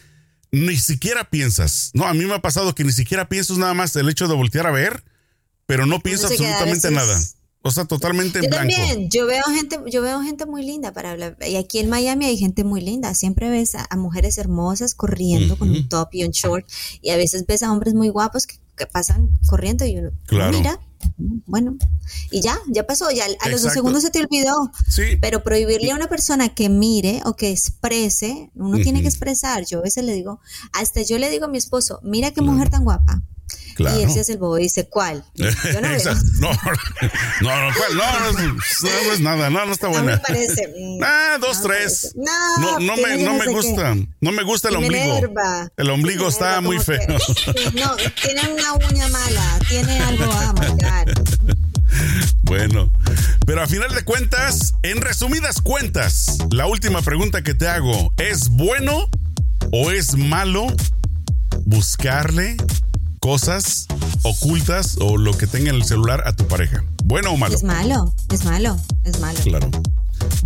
ni 0.52 0.78
siquiera 0.78 1.30
piensas. 1.30 1.91
No, 1.93 2.06
a 2.06 2.13
mí 2.13 2.26
me 2.26 2.36
ha 2.36 2.41
pasado 2.41 2.76
que 2.76 2.84
ni 2.84 2.91
siquiera 2.91 3.28
piensas 3.30 3.58
nada 3.58 3.74
más 3.74 3.96
el 3.96 4.10
hecho 4.10 4.28
de 4.28 4.36
voltear 4.36 4.67
a 4.67 4.72
ver, 4.72 5.04
pero 5.65 5.86
no 5.86 6.00
piensas 6.00 6.32
absolutamente 6.32 6.91
nada. 6.91 7.20
O 7.63 7.72
sea, 7.72 7.86
totalmente 7.86 8.39
en 8.39 8.46
yo 8.46 8.50
blanco. 8.50 8.74
También, 8.74 9.10
yo 9.10 9.26
veo 9.26 9.43
gente, 9.43 9.80
yo 9.88 10.02
veo 10.02 10.22
gente 10.22 10.46
muy 10.46 10.63
linda 10.63 10.93
para 10.93 11.12
hablar. 11.12 11.38
Y 11.46 11.56
aquí 11.56 11.80
en 11.80 11.89
Miami 11.89 12.26
hay 12.26 12.38
gente 12.38 12.63
muy 12.63 12.82
linda. 12.82 13.13
Siempre 13.13 13.50
ves 13.50 13.76
a, 13.76 13.88
mujeres 13.98 14.38
hermosas 14.38 14.96
corriendo 14.96 15.58
con 15.58 15.70
un 15.70 15.89
top 15.89 16.10
y 16.13 16.24
un 16.24 16.32
short. 16.32 16.67
Y 17.02 17.10
a 17.10 17.17
veces 17.17 17.46
ves 17.46 17.63
a 17.63 17.72
hombres 17.72 17.93
muy 17.93 18.10
guapos 18.10 18.48
que, 18.48 18.56
pasan 18.91 19.32
corriendo 19.48 19.86
y 19.86 19.98
uno 19.98 20.12
mira. 20.52 20.80
Bueno, 21.17 21.78
y 22.30 22.41
ya, 22.41 22.60
ya 22.67 22.86
pasó, 22.86 23.10
ya 23.10 23.26
a 23.39 23.50
los 23.50 23.63
dos 23.63 23.74
segundos 23.74 24.04
se 24.04 24.12
te 24.12 24.20
olvidó. 24.20 24.72
Sí. 24.88 25.17
Pero 25.20 25.43
prohibirle 25.43 25.91
a 25.91 25.96
una 25.96 26.08
persona 26.08 26.50
que 26.50 26.70
mire 26.70 27.22
o 27.26 27.36
que 27.36 27.50
exprese, 27.50 28.52
uno 28.54 28.78
tiene 28.78 29.02
que 29.02 29.08
expresar. 29.08 29.65
Yo 29.65 29.80
a 29.80 29.82
veces 29.82 30.04
le 30.04 30.13
digo, 30.13 30.39
hasta 30.74 31.02
yo 31.02 31.17
le 31.17 31.32
digo 31.32 31.46
a 31.46 31.48
mi 31.48 31.58
esposo, 31.58 32.00
mira 32.04 32.32
qué 32.32 32.41
mujer 32.41 32.70
tan 32.70 32.84
guapa. 32.84 33.24
Y 33.80 34.04
él 34.04 34.12
se 34.12 34.22
hace 34.22 34.34
el 34.34 34.38
bobo 34.38 34.56
dice, 34.56 34.88
¿cuál? 34.88 35.24
Yo 35.36 35.46
no, 35.74 35.82
no, 35.82 35.90
no, 37.42 37.70
no, 37.70 37.76
¿cuál? 37.78 37.98
No, 37.98 38.32
no, 38.32 38.54
no, 38.54 39.13
es 39.13 39.20
nada, 39.20 39.50
no, 39.50 39.66
no 39.66 39.72
está 39.72 39.88
buena. 39.88 39.98
No 40.08 40.12
me 40.12 40.20
parece. 40.20 40.74
Ah, 41.04 41.38
dos, 41.40 41.62
tres. 41.62 42.13
No, 42.16 42.80
no, 42.80 42.98
me, 42.98 43.18
no 43.18 43.34
me 43.34 43.46
gusta. 43.48 43.96
No 44.22 44.32
me 44.32 44.44
gusta 44.44 44.70
el 44.70 44.78
ombligo. 44.78 45.22
El 45.76 45.90
ombligo 45.90 46.28
está 46.28 46.62
muy 46.62 46.80
feo. 46.80 47.00
no, 47.74 47.96
tiene 48.22 48.50
una 48.52 48.74
uña 48.74 49.08
mala, 49.10 49.60
tiene 49.68 50.00
algo 50.00 50.32
a. 50.32 50.54
Bueno, 52.44 52.92
pero 53.46 53.62
a 53.62 53.68
final 53.68 53.94
de 53.94 54.04
cuentas, 54.04 54.74
en 54.84 55.02
resumidas 55.02 55.62
cuentas, 55.62 56.38
la 56.52 56.66
última 56.68 57.02
pregunta 57.02 57.44
que 57.44 57.54
te 57.54 57.68
hago, 57.68 58.13
¿es 58.18 58.50
bueno 58.50 59.10
o 59.72 59.92
es 59.92 60.16
malo 60.16 60.68
buscarle 61.66 62.58
cosas 63.28 63.88
ocultas 64.24 64.96
o 65.02 65.18
lo 65.18 65.38
que 65.38 65.48
tenga 65.48 65.70
en 65.70 65.76
el 65.76 65.84
celular 65.84 66.24
a 66.26 66.34
tu 66.34 66.48
pareja? 66.48 66.86
¿Bueno 67.04 67.32
o 67.32 67.36
malo? 67.36 67.56
Es 67.56 67.63
malo, 67.63 68.13
es 68.32 68.46
malo, 68.46 68.80
es 69.04 69.20
malo. 69.20 69.38
Claro. 69.44 69.70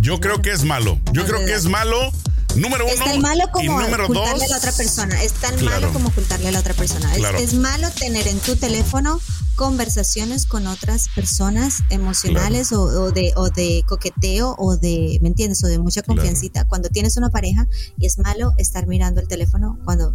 Yo 0.00 0.18
creo 0.18 0.42
que 0.42 0.50
es 0.50 0.64
malo. 0.64 0.98
Yo 1.12 1.24
creo 1.24 1.46
que 1.46 1.54
es 1.54 1.66
malo. 1.66 2.10
Número 2.56 2.84
uno. 2.84 2.92
Es 2.92 2.98
tan 2.98 3.20
malo 3.20 3.44
como 3.52 3.76
ocultarle 3.76 4.46
a 4.46 4.48
la 4.48 4.56
otra 4.56 4.72
persona. 4.72 5.22
Es 5.22 5.32
tan 5.34 5.64
malo 5.64 5.92
como 5.92 6.08
ocultarle 6.08 6.48
a 6.48 6.50
la 6.50 6.58
otra 6.58 6.74
persona. 6.74 7.14
Es, 7.38 7.54
malo 7.54 7.88
tener 8.00 8.26
en 8.26 8.40
tu 8.40 8.56
teléfono 8.56 9.20
conversaciones 9.54 10.46
con 10.46 10.66
otras 10.66 11.08
personas 11.14 11.84
emocionales 11.88 12.72
o, 12.72 13.12
de, 13.12 13.32
o 13.36 13.48
de 13.50 13.84
coqueteo 13.86 14.56
o 14.58 14.76
de, 14.76 15.20
¿me 15.22 15.28
entiendes? 15.28 15.62
O 15.62 15.68
de 15.68 15.78
mucha 15.78 16.02
confiancita. 16.02 16.66
Cuando 16.66 16.88
tienes 16.88 17.16
una 17.16 17.30
pareja 17.30 17.68
y 17.96 18.06
es 18.06 18.18
malo 18.18 18.54
estar 18.58 18.88
mirando 18.88 19.20
el 19.20 19.28
teléfono 19.28 19.78
cuando 19.84 20.12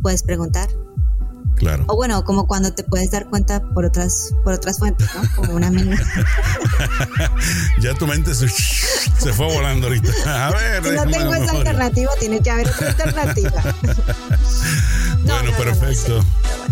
puedes 0.00 0.22
preguntar, 0.22 0.70
Claro. 1.60 1.84
O 1.88 1.94
bueno, 1.94 2.24
como 2.24 2.46
cuando 2.46 2.72
te 2.72 2.84
puedes 2.84 3.10
dar 3.10 3.28
cuenta 3.28 3.60
por 3.60 3.84
otras, 3.84 4.34
por 4.42 4.54
otras 4.54 4.78
fuentes, 4.78 5.06
¿no? 5.14 5.28
Como 5.36 5.56
una 5.56 5.66
amiga. 5.66 5.94
ya 7.80 7.92
tu 7.92 8.06
mente 8.06 8.34
se, 8.34 8.48
fue 8.48 9.46
volando 9.46 9.88
ahorita. 9.88 10.46
A 10.46 10.52
ver. 10.52 10.82
Si 10.82 10.90
no 10.90 11.06
tengo 11.06 11.34
esa 11.34 11.50
alternativa, 11.52 12.12
tiene 12.18 12.40
que 12.40 12.50
haber 12.50 12.66
otra 12.66 12.88
alternativa. 12.88 13.62
bueno, 15.22 15.52
perfecto. 15.58 16.24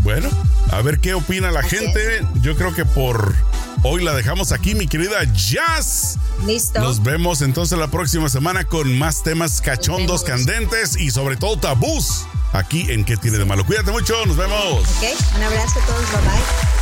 bueno. 0.03 0.31
a 0.71 0.81
ver 0.81 1.01
qué 1.01 1.13
opina 1.13 1.51
la 1.51 1.63
gente. 1.63 2.27
Yo 2.41 2.57
creo 2.57 2.75
que 2.75 2.87
por 2.87 3.35
hoy 3.83 4.03
la 4.03 4.15
dejamos 4.15 4.53
aquí, 4.53 4.75
mi 4.75 4.87
querida 4.87 5.23
Jazz. 5.35 6.17
Listo. 6.47 6.81
Nos 6.81 7.03
vemos 7.03 7.43
entonces 7.43 7.79
la 7.79 7.89
próxima 7.89 8.31
semana 8.31 8.65
con 8.65 8.99
más 8.99 9.23
temas 9.23 9.61
cachondos, 9.61 10.25
candentes 10.25 10.97
y 10.97 11.11
sobre 11.11 11.37
todo 11.37 11.59
tabús 11.59 12.27
aquí 12.53 12.91
en 12.91 13.05
¿Qué 13.05 13.17
tiene 13.17 13.39
de 13.39 13.45
malo? 13.45 13.65
Cuídate 13.65 13.91
mucho, 13.91 14.27
nos 14.27 14.37
vemos. 14.37 14.83
Ok, 14.83 15.05
un 15.37 15.43
abrazo 15.43 15.81
a 15.81 15.87
todos, 15.87 16.11
bye 16.13 16.21
bye. 16.21 16.78